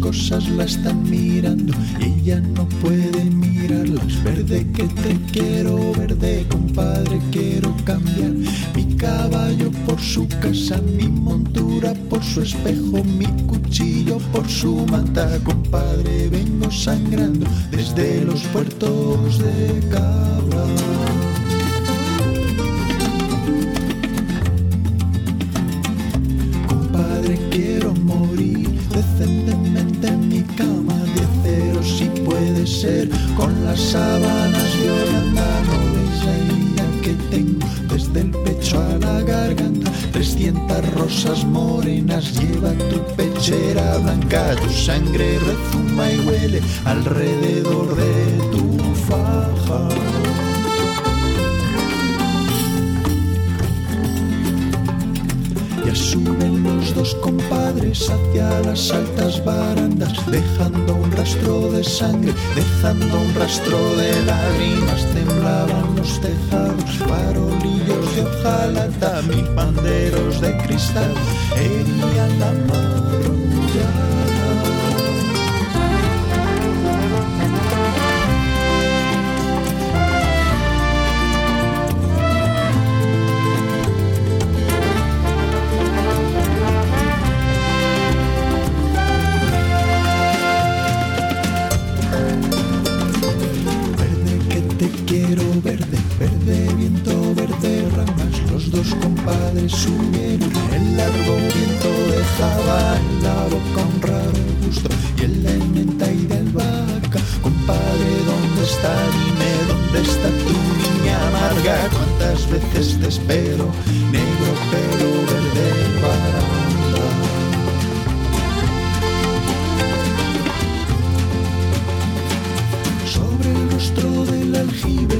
Cosas 0.00 0.48
la 0.48 0.64
están 0.64 1.02
mirando 1.08 1.72
y 2.00 2.04
ella 2.04 2.40
no 2.40 2.68
puede 2.80 3.24
mirarlas. 3.24 4.22
Verde 4.22 4.66
que 4.72 4.84
te 4.84 5.16
quiero, 5.32 5.92
verde 5.92 6.46
compadre 6.50 7.20
quiero 7.30 7.74
cambiar. 7.84 8.32
Mi 8.74 8.84
caballo 8.96 9.70
por 9.86 10.00
su 10.00 10.26
casa, 10.40 10.80
mi 10.82 11.08
montura 11.08 11.94
por 12.08 12.22
su 12.22 12.42
espejo, 12.42 13.04
mi 13.04 13.26
cuchillo 13.46 14.18
por 14.32 14.48
su 14.48 14.86
manta. 14.86 15.38
Compadre 15.44 16.28
vengo 16.28 16.70
sangrando 16.70 17.46
desde 17.70 18.24
los 18.24 18.40
puertos 18.52 19.38
de 19.38 19.88
Cabra. 19.90 21.25
Sangre 44.86 45.40
rezuma 45.40 46.12
y 46.12 46.18
huele 46.20 46.62
alrededor 46.84 47.96
de 47.96 48.14
tu 48.52 48.78
faja. 49.08 49.80
Ya 55.84 55.94
suben 55.96 56.62
los 56.62 56.94
dos 56.94 57.16
compadres 57.16 58.08
hacia 58.08 58.60
las 58.60 58.92
altas 58.92 59.44
barandas, 59.44 60.14
dejando 60.30 60.94
un 60.94 61.10
rastro 61.10 61.72
de 61.72 61.82
sangre, 61.82 62.32
dejando 62.54 63.18
un 63.26 63.34
rastro 63.34 63.78
de 63.96 64.10
lágrimas. 64.22 65.04
Temblaban 65.12 65.96
los 65.96 66.20
tejados, 66.20 66.90
farolillos 67.08 68.06
de 68.14 68.22
hojalata, 68.22 69.22
mil 69.22 69.46
panderos 69.56 70.40
de 70.40 70.56
cristal 70.58 71.12
herían 71.56 72.38
la 72.38 72.52
madrugada. 72.68 73.05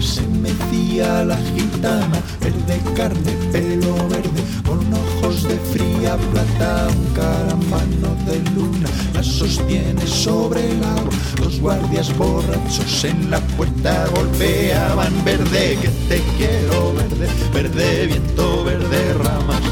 Se 0.06 0.26
mecía 0.28 1.24
la 1.24 1.36
gitana, 1.36 2.20
verde 2.40 2.80
carne, 2.94 3.32
pelo 3.50 3.96
verde, 4.08 4.42
con 4.64 4.78
ojos 4.94 5.42
de 5.42 5.56
fría 5.72 6.16
plata, 6.30 6.88
un 6.96 7.06
caramano 7.12 8.14
de 8.24 8.38
luna, 8.54 8.88
la 9.14 9.22
sostiene 9.22 10.06
sobre 10.06 10.70
el 10.70 10.84
agua. 10.84 11.12
Dos 11.42 11.60
guardias 11.60 12.16
borrachos 12.16 13.04
en 13.04 13.30
la 13.30 13.40
puerta 13.56 14.06
golpeaban 14.14 15.12
verde, 15.24 15.76
que 15.82 15.88
te 16.08 16.22
quiero 16.36 16.94
verde, 16.94 17.28
verde 17.52 18.06
viento, 18.06 18.64
verde 18.64 19.12
ramas. 19.14 19.62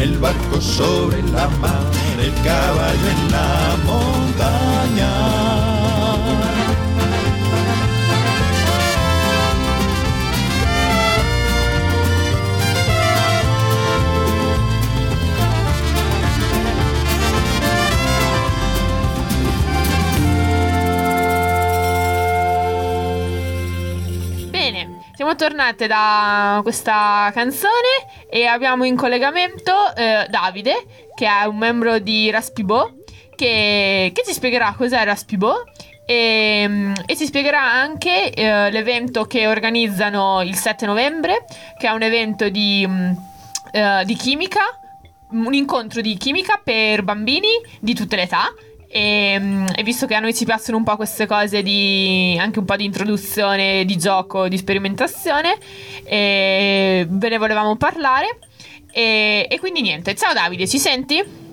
El 0.00 0.16
barco 0.16 0.60
sobre 0.60 1.22
la 1.24 1.48
mar, 1.60 1.84
el 2.18 2.32
caballo 2.42 3.08
en 3.16 3.32
la 3.32 3.76
montaña. 3.84 5.67
Siamo 25.28 25.34
tornate 25.34 25.86
da 25.86 26.60
questa 26.62 27.30
canzone 27.34 28.24
e 28.30 28.46
abbiamo 28.46 28.84
in 28.84 28.96
collegamento 28.96 29.72
eh, 29.94 30.26
Davide, 30.30 30.86
che 31.14 31.26
è 31.26 31.44
un 31.44 31.58
membro 31.58 31.98
di 31.98 32.30
Raspibo, 32.30 32.94
che, 33.36 34.10
che 34.14 34.22
ci 34.24 34.32
spiegherà 34.32 34.74
cos'è 34.74 35.04
Raspibo 35.04 35.64
e, 36.06 36.94
e 37.04 37.16
ci 37.16 37.26
spiegherà 37.26 37.60
anche 37.60 38.32
eh, 38.32 38.70
l'evento 38.70 39.26
che 39.26 39.46
organizzano 39.46 40.40
il 40.40 40.54
7 40.54 40.86
novembre, 40.86 41.44
che 41.78 41.88
è 41.88 41.90
un 41.90 42.02
evento 42.02 42.48
di, 42.48 42.86
mm, 42.88 43.10
eh, 43.72 44.02
di 44.06 44.14
chimica 44.14 44.62
un 45.30 45.52
incontro 45.52 46.00
di 46.00 46.16
chimica 46.16 46.58
per 46.62 47.02
bambini 47.02 47.48
di 47.80 47.94
tutte 47.94 48.16
le 48.16 48.22
età. 48.22 48.46
E, 48.90 49.36
mm, 49.38 49.66
e 49.76 49.82
visto 49.82 50.06
che 50.06 50.14
a 50.14 50.20
noi 50.20 50.34
ci 50.34 50.44
piacciono 50.44 50.78
un 50.78 50.84
po' 50.84 50.96
queste 50.96 51.26
cose 51.26 51.62
di 51.62 52.36
anche 52.40 52.58
un 52.58 52.64
po' 52.64 52.76
di 52.76 52.84
introduzione, 52.84 53.84
di 53.84 53.96
gioco, 53.98 54.48
di 54.48 54.56
sperimentazione, 54.56 55.56
e 56.04 57.06
ve 57.08 57.28
ne 57.28 57.38
volevamo 57.38 57.76
parlare. 57.76 58.38
E, 58.90 59.46
e 59.48 59.58
quindi 59.58 59.82
niente, 59.82 60.14
ciao 60.14 60.32
Davide, 60.32 60.66
ci 60.66 60.78
senti? 60.78 61.47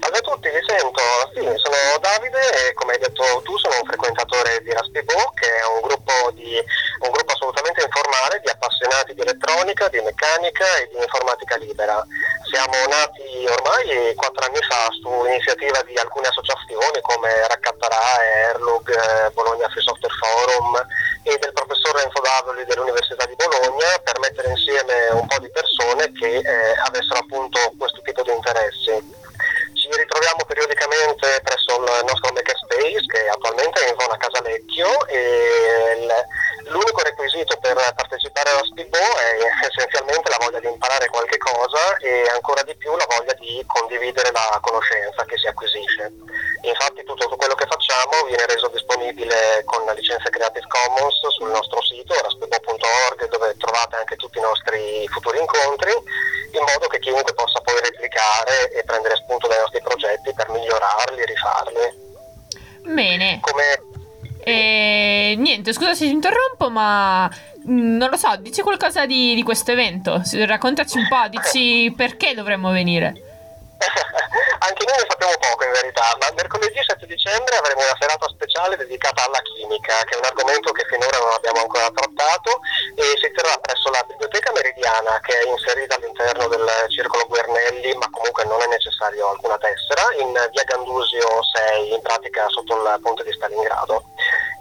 Salve 0.00 0.18
a 0.18 0.20
tutti, 0.20 0.48
vi 0.50 0.62
sento. 0.66 1.00
Sì, 1.34 1.42
sono 1.56 1.76
Davide 2.00 2.68
e 2.68 2.72
come 2.74 2.92
hai 2.94 2.98
detto 2.98 3.22
tu 3.44 3.56
sono 3.58 3.74
un 3.80 3.86
frequentatore 3.86 4.60
di 4.62 4.72
Raspibo, 4.72 5.32
che 5.34 5.46
è 5.46 5.64
un 5.66 5.80
gruppo, 5.80 6.30
di, 6.32 6.58
un 7.00 7.10
gruppo 7.10 7.32
assolutamente 7.32 7.82
informale 7.82 8.40
di 8.42 8.50
appassionati 8.50 9.14
di 9.14 9.20
elettronica, 9.20 9.88
di 9.88 10.00
meccanica 10.00 10.64
e 10.76 10.88
di 10.92 10.98
informatica 11.02 11.56
libera. 11.56 12.04
Siamo 12.50 12.74
nati 12.88 13.46
ormai 13.48 14.14
quattro 14.14 14.44
anni 14.44 14.60
fa 14.62 14.88
su 15.00 15.08
iniziativa 15.24 15.80
di 15.82 15.96
alcune 15.96 16.28
associazioni 16.28 17.00
come 17.00 17.46
Raccattarà, 17.48 18.22
Erlug, 18.52 18.88
eh, 18.90 19.30
Bologna 19.30 19.68
Free 19.68 19.82
Software 19.82 20.14
Forum 20.20 20.76
e 21.24 21.38
del 21.38 21.52
professor 21.52 21.94
Renzo 21.96 22.20
Davoli 22.20 22.64
dell'Università 22.66 23.24
di 23.26 23.36
Bologna 23.36 23.86
per 24.04 24.18
mettere 24.18 24.50
insieme 24.50 25.08
un 25.12 25.26
po' 25.26 25.38
di 25.38 25.48
persone 25.50 26.12
che 26.12 26.36
eh, 26.38 26.74
avessero 26.86 27.20
appunto 27.20 27.58
questo 27.78 28.00
tipo 28.02 28.22
di 28.22 28.32
interessi. 28.32 29.20
Ci 29.74 29.88
ritroviamo 29.90 30.44
periodicamente 30.46 31.40
presso 31.42 31.74
il 31.82 32.04
nostro 32.06 32.30
makerspace 32.32 33.02
che 33.06 33.28
attualmente 33.28 33.80
è 33.84 33.88
in 33.90 33.96
zona 33.98 34.16
Casalecchio 34.16 35.06
e 35.06 35.96
il- 35.98 36.70
l'unico 36.70 37.02
requisito 37.02 37.56
per 37.58 37.74
partecipare 37.74 38.50
alla 38.50 38.62
Speedbo 38.62 38.96
è 38.96 39.66
essenzialmente 39.66 40.30
la 40.30 40.38
voglia 40.38 40.60
di 40.60 40.68
imparare 40.68 41.08
qualche 41.08 41.36
cosa 41.38 41.96
e 41.98 42.28
ancora 42.32 42.62
di 42.62 42.76
più 42.76 42.94
la 42.94 43.06
voglia 43.10 43.32
di 43.34 43.62
condividere 43.66 44.30
la 44.30 44.58
conoscenza 44.62 45.24
che 45.24 45.36
si 45.36 45.48
acquisisce. 45.48 46.12
Infatti 46.62 47.02
tutto 47.02 47.26
quello 47.34 47.54
che 47.54 47.66
facciamo 47.66 48.22
viene 48.28 48.46
reso 48.46 48.68
disponibile 48.68 49.62
con 49.64 49.84
la 49.84 49.92
licenza 49.92 50.30
Creative 50.30 50.66
Commons 50.68 51.18
sul 51.34 51.50
nostro 51.50 51.82
sito 51.82 52.14
raspebo.org 52.22 53.28
dove 53.28 53.56
trovate 53.58 53.96
anche 53.96 54.14
tutti 54.14 54.38
i 54.38 54.42
nostri 54.42 55.06
futuri 55.08 55.40
incontri 55.40 55.90
in 56.52 56.62
modo 56.62 56.86
che 56.86 57.00
chiunque 57.00 57.34
possa 57.34 57.60
poi 57.60 57.80
replicare 57.80 58.70
e 58.70 58.84
prendere 58.84 59.16
spunto 59.16 59.48
dai 59.48 59.58
nostri 59.58 59.80
progetti 59.82 60.32
per 60.34 60.48
migliorarli, 60.50 61.24
rifarli. 61.24 62.10
Bene. 62.82 63.40
Come 63.40 63.80
E 64.44 65.34
niente, 65.38 65.72
scusa 65.92 65.94
se 65.94 66.04
ti 66.06 66.10
interrompo, 66.10 66.70
ma 66.70 67.28
mm, 67.28 67.96
non 67.96 68.08
lo 68.10 68.16
so, 68.16 68.34
dici 68.38 68.62
qualcosa 68.62 69.06
di, 69.06 69.34
di 69.34 69.42
questo 69.42 69.72
evento. 69.72 70.20
Raccontaci 70.46 70.98
un 70.98 71.06
po', 71.08 71.28
dici 71.28 71.92
perché 71.96 72.34
dovremmo 72.34 72.70
venire. 72.70 73.30
Anche 74.62 74.86
noi 74.86 74.94
ne 74.94 75.06
sappiamo 75.08 75.34
poco 75.42 75.64
in 75.64 75.72
verità, 75.72 76.16
ma 76.20 76.30
mercoledì 76.36 76.78
7 76.78 77.04
dicembre 77.06 77.56
avremo 77.56 77.82
una 77.82 77.98
serata 77.98 78.28
speciale 78.28 78.76
dedicata 78.76 79.26
alla 79.26 79.42
chimica, 79.42 79.98
che 80.06 80.14
è 80.14 80.18
un 80.18 80.24
argomento 80.24 80.70
che 80.70 80.86
finora 80.86 81.18
non 81.18 81.34
abbiamo 81.34 81.62
ancora 81.66 81.90
trattato 81.90 82.62
e 82.94 83.02
si 83.18 83.26
terrà 83.34 83.58
presso 83.58 83.90
la 83.90 84.04
Biblioteca 84.06 84.52
Meridiana 84.52 85.18
che 85.18 85.34
è 85.34 85.50
inserita 85.50 85.96
all'interno 85.96 86.46
del 86.46 86.62
circolo 86.94 87.26
Guernelli, 87.26 87.92
ma 87.98 88.06
comunque 88.10 88.44
non 88.44 88.62
è 88.62 88.66
necessario 88.70 89.30
alcuna 89.30 89.58
tessera, 89.58 90.14
in 90.22 90.30
via 90.30 90.62
Gandusio 90.62 91.42
6, 91.42 91.92
in 91.92 92.00
pratica 92.00 92.46
sotto 92.48 92.78
il 92.78 93.00
ponte 93.02 93.24
di 93.24 93.32
Stalingrado. 93.32 94.11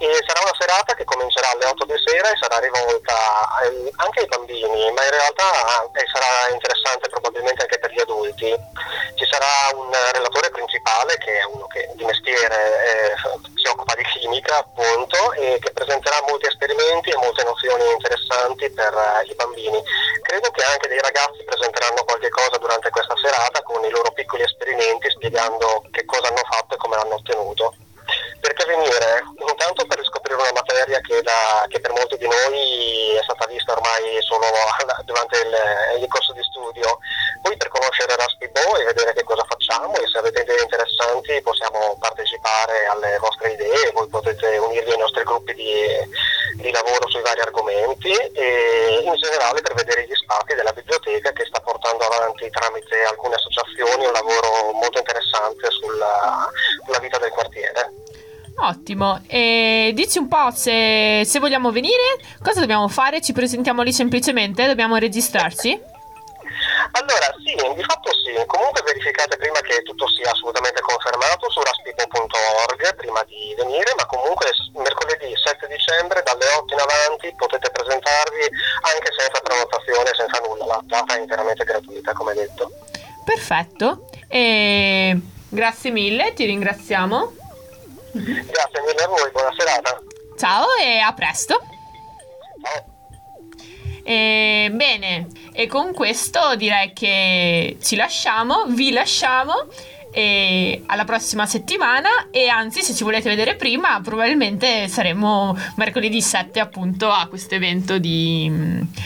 E 0.01 0.09
sarà 0.25 0.41
una 0.41 0.57
serata 0.57 0.95
che 0.95 1.03
comincerà 1.05 1.51
alle 1.51 1.65
8 1.65 1.85
di 1.85 1.93
sera 2.03 2.31
e 2.31 2.37
sarà 2.41 2.57
rivolta 2.57 3.13
anche 3.97 4.21
ai 4.21 4.25
bambini, 4.25 4.89
ma 4.93 5.03
in 5.05 5.11
realtà 5.13 5.85
eh, 5.93 6.05
sarà 6.09 6.49
interessante 6.49 7.07
probabilmente 7.07 7.61
anche 7.61 7.77
per 7.77 7.91
gli 7.93 7.99
adulti. 7.99 8.49
Ci 9.13 9.25
sarà 9.29 9.77
un 9.77 9.93
relatore 10.11 10.49
principale 10.49 11.17
che 11.17 11.37
è 11.37 11.43
uno 11.43 11.67
che 11.67 11.87
di 11.93 12.03
mestiere 12.03 12.57
eh, 12.81 13.15
si 13.53 13.67
occupa 13.69 13.93
di 13.93 14.03
chimica 14.05 14.57
appunto 14.57 15.33
e 15.33 15.59
che 15.61 15.69
presenterà 15.69 16.17
molti 16.27 16.47
esperimenti 16.47 17.11
e 17.11 17.21
molte 17.21 17.43
nozioni 17.43 17.85
interessanti 17.91 18.71
per 18.71 18.93
eh, 18.97 19.29
i 19.29 19.35
bambini. 19.35 19.83
Credo 20.23 20.49
che 20.49 20.63
anche 20.63 20.87
dei 20.87 20.99
ragazzi 20.99 21.43
presenteranno 21.45 22.03
qualche 22.05 22.29
cosa 22.29 22.57
durante 22.57 22.89
questa 22.89 23.13
serata 23.21 23.61
con 23.61 23.85
i 23.85 23.89
loro 23.91 24.09
piccoli 24.13 24.41
esperimenti 24.41 25.11
spiegando 25.11 25.85
che 25.91 26.05
cosa 26.05 26.29
hanno 26.29 26.41
fatto 26.49 26.73
e 26.73 26.77
come 26.77 26.95
l'hanno 26.95 27.21
ottenuto. 27.21 27.75
Perché 28.41 28.65
venire? 28.65 29.23
Intanto 29.47 29.85
materia 30.53 30.99
che, 31.01 31.21
da- 31.21 31.65
che 31.67 31.79
per 31.79 31.91
molti 31.91 32.17
di 32.17 32.27
noi 32.27 33.15
è 33.17 33.23
stata 33.23 33.45
vista 33.47 33.73
ormai 33.73 34.21
solo 34.21 34.45
durante 35.05 35.37
il, 35.39 36.01
il 36.01 36.07
corso 36.07 36.33
di 36.33 36.43
studio, 36.43 36.99
poi 37.41 37.57
per 37.57 37.69
conoscere 37.69 38.15
Raspibo 38.15 38.77
e 38.77 38.85
vedere 38.85 39.13
che 39.13 39.23
cosa 39.23 39.43
facciamo 39.47 39.95
e 39.95 40.07
se 40.07 40.17
avete 40.17 40.41
idee 40.41 40.61
interessanti 40.61 41.41
possiamo 41.41 41.97
partecipare 41.99 42.85
alle 42.85 43.17
vostre 43.19 43.51
idee, 43.51 43.91
voi 43.93 44.07
potete 44.07 44.57
unirvi 44.57 44.91
ai 44.91 44.97
nostri 44.97 45.23
gruppi 45.23 45.53
di, 45.53 45.73
di 46.55 46.71
lavoro 46.71 47.09
sui 47.09 47.21
vari 47.21 47.41
argomenti 47.41 48.11
e 48.11 49.01
in 49.03 49.13
generale 49.15 49.61
per 49.61 49.73
vedere 49.73 50.05
gli 50.05 50.15
spazi 50.15 50.55
della 50.55 50.71
biblioteca 50.71 51.31
che 51.31 51.45
sta 51.45 51.59
portando 51.59 52.05
avanti 52.05 52.49
tramite 52.49 53.03
alcune 53.03 53.35
associazioni 53.35 54.05
un 54.05 54.11
lavoro 54.11 54.71
molto 54.73 54.99
interessante 54.99 55.69
sulla, 55.71 56.49
sulla 56.85 56.99
vita 56.99 57.17
del 57.17 57.31
quartiere. 57.31 57.93
Ottimo. 58.71 59.21
E 59.27 59.91
dici 59.93 60.17
un 60.17 60.29
po' 60.29 60.49
se, 60.51 61.23
se 61.25 61.39
vogliamo 61.39 61.71
venire, 61.71 62.15
cosa 62.41 62.62
dobbiamo 62.62 62.88
fare? 62.88 63.21
Ci 63.21 63.34
presentiamo 63.34 63.81
lì 63.81 63.91
semplicemente? 63.91 64.65
Dobbiamo 64.65 64.95
registrarci? 64.95 65.75
Allora, 66.91 67.27
sì, 67.43 67.51
di 67.75 67.84
fatto 67.84 68.12
sì. 68.23 68.31
Comunque 68.47 68.81
verificate 68.84 69.36
prima 69.36 69.60
che 69.60 69.84
tutto 69.84 70.07
sia 70.07 70.31
assolutamente 70.31 70.79
confermato 70.79 71.51
su 71.51 71.60
raspipo.org 71.60 72.95
prima 72.95 73.21
di 73.27 73.53
venire, 73.57 73.91
ma 73.97 74.05
comunque 74.05 74.47
mercoledì 74.75 75.36
7 75.36 75.67
dicembre 75.67 76.23
dalle 76.23 76.47
8 76.63 76.73
in 76.73 76.79
avanti 76.79 77.34
potete 77.36 77.69
presentarvi 77.69 78.47
anche 78.88 79.12
senza 79.12 79.39
prenotazione, 79.43 80.15
senza 80.15 80.39
nulla. 80.47 80.65
La 80.65 80.81
data 80.84 81.15
è 81.15 81.19
interamente 81.19 81.65
gratuita, 81.65 82.13
come 82.13 82.34
detto. 82.34 82.71
Perfetto. 83.25 84.07
E 84.27 85.19
grazie 85.49 85.91
mille, 85.91 86.31
ti 86.34 86.45
ringraziamo. 86.45 87.40
Grazie 88.13 88.82
mille 88.86 89.04
a 89.04 89.08
voi, 89.08 89.32
buona 89.32 89.52
serata. 89.58 90.02
Ciao 90.38 90.65
e 90.82 91.00
a 91.00 91.13
presto. 91.13 91.62
Ciao. 92.62 92.91
E, 94.04 94.69
bene, 94.74 95.28
e 95.54 95.67
con 95.67 95.93
questo 95.93 96.56
direi 96.56 96.91
che 96.93 97.78
ci 97.82 97.95
lasciamo, 97.95 98.65
vi 98.67 98.91
lasciamo 98.91 99.67
e 100.13 100.84
alla 100.88 101.06
prossima 101.06 101.45
settimana 101.45 102.28
e 102.32 102.50
anzi 102.50 102.82
se 102.82 102.93
ci 102.93 103.06
volete 103.06 103.30
vedere 103.30 103.56
prima 103.56 104.02
probabilmente 104.04 104.89
saremo 104.89 105.58
mercoledì 105.76 106.21
7 106.21 106.60
appunto 106.60 107.10
a 107.10 107.28
questo 107.28 107.56
evento 107.56 107.97
di, 107.97 108.52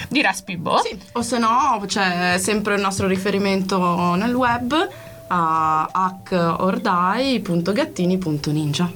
di 0.10 0.22
Raspibo. 0.22 0.80
Sì, 0.80 1.00
o 1.12 1.22
se 1.22 1.38
no 1.38 1.84
c'è 1.86 2.38
sempre 2.40 2.74
il 2.74 2.82
nostro 2.82 3.06
riferimento 3.06 4.16
nel 4.16 4.34
web 4.34 4.90
a 5.28 5.90
hackordai.gattini.ninja. 5.92 8.92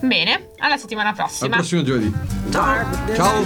Bene, 0.00 0.48
alla 0.58 0.76
settimana 0.76 1.08
Al 1.10 1.14
prossima. 1.14 1.56
prossimo 1.56 1.82
giovedì. 1.82 2.12
Ciao. 2.50 2.84
Ciao. 3.14 3.44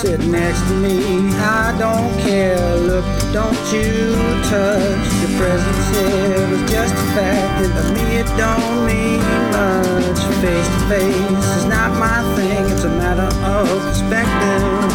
Sit 0.00 0.20
next 0.26 0.60
to 0.68 0.74
me, 0.74 1.30
I 1.34 1.74
don't 1.78 2.18
care. 2.20 2.76
Look, 2.76 3.04
don't 3.32 3.72
you 3.72 4.14
touch. 4.50 5.23
Presence 5.36 5.88
here 5.96 6.46
just 6.68 6.94
a 6.94 6.96
fact, 7.14 7.64
and 7.64 7.72
to 7.74 7.82
me 7.94 8.04
it 8.18 8.28
don't 8.36 8.86
mean 8.86 9.20
much. 9.50 10.20
Face 10.40 10.68
to 10.68 10.78
face 10.88 11.46
is 11.56 11.64
not 11.66 11.90
my 11.98 12.22
thing, 12.36 12.64
it's 12.70 12.84
a 12.84 12.88
matter 12.88 13.30
of 13.44 13.68
perspective. 13.82 14.92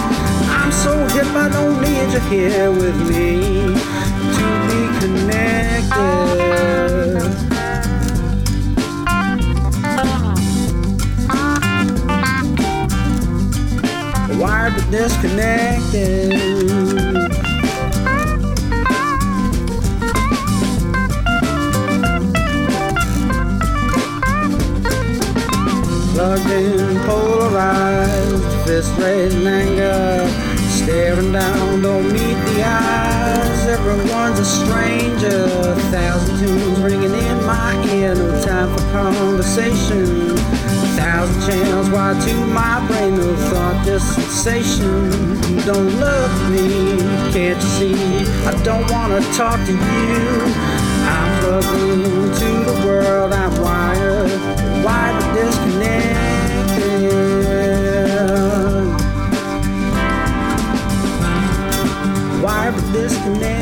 I'm 0.49 0.71
so 0.71 1.08
hip, 1.08 1.28
I 1.36 1.49
don't 1.49 1.82
need 1.82 2.13
you 2.13 2.19
here 2.30 2.71
with 2.71 2.95
me 3.10 3.75
to 4.36 4.43
be 4.67 4.88
connected. 4.99 5.60
wired 14.39 14.73
but 14.73 14.89
disconnected. 14.89 17.09
Raised 28.80 29.36
in 29.36 29.48
anger, 29.48 30.28
staring 30.70 31.34
down, 31.34 31.82
don't 31.82 32.12
meet 32.13 32.38
the 32.48 32.63
eyes. 32.63 33.68
Everyone's 33.68 34.39
a 34.39 34.46
stranger, 34.46 35.48
thousand 35.92 36.39
tunes 36.39 36.80
ringing 36.80 37.13
in 37.13 37.46
my 37.46 37.76
ear, 37.88 38.15
no 38.15 38.42
time 38.44 38.74
for 38.76 38.82
conversation. 38.92 40.38
thousand 40.96 41.42
channels 41.50 41.89
wired 41.89 42.22
to 42.22 42.34
my 42.48 42.86
brain, 42.88 43.15
no 43.15 43.36
thought, 43.50 43.86
just 43.86 44.15
sensation. 44.15 45.10
Don't 45.65 45.89
look 46.00 46.32
at 46.32 46.52
me, 46.52 46.98
can't 47.34 47.62
you 47.62 47.70
see? 47.78 48.26
I 48.46 48.52
don't 48.63 48.89
wanna 48.92 49.22
talk 49.34 49.60
to 49.65 49.74
you. 49.74 50.54
I'm 51.13 51.39
plugged 51.42 51.82
into 51.92 52.50
the 52.70 52.84
world, 52.86 53.34
I'm 53.34 53.62
wired, 53.62 54.86
wired 54.86 55.22
but 55.22 55.34
disconnected. 55.34 56.29
Wired 62.89 63.04
but 63.04 63.10
disconnected. 63.10 63.59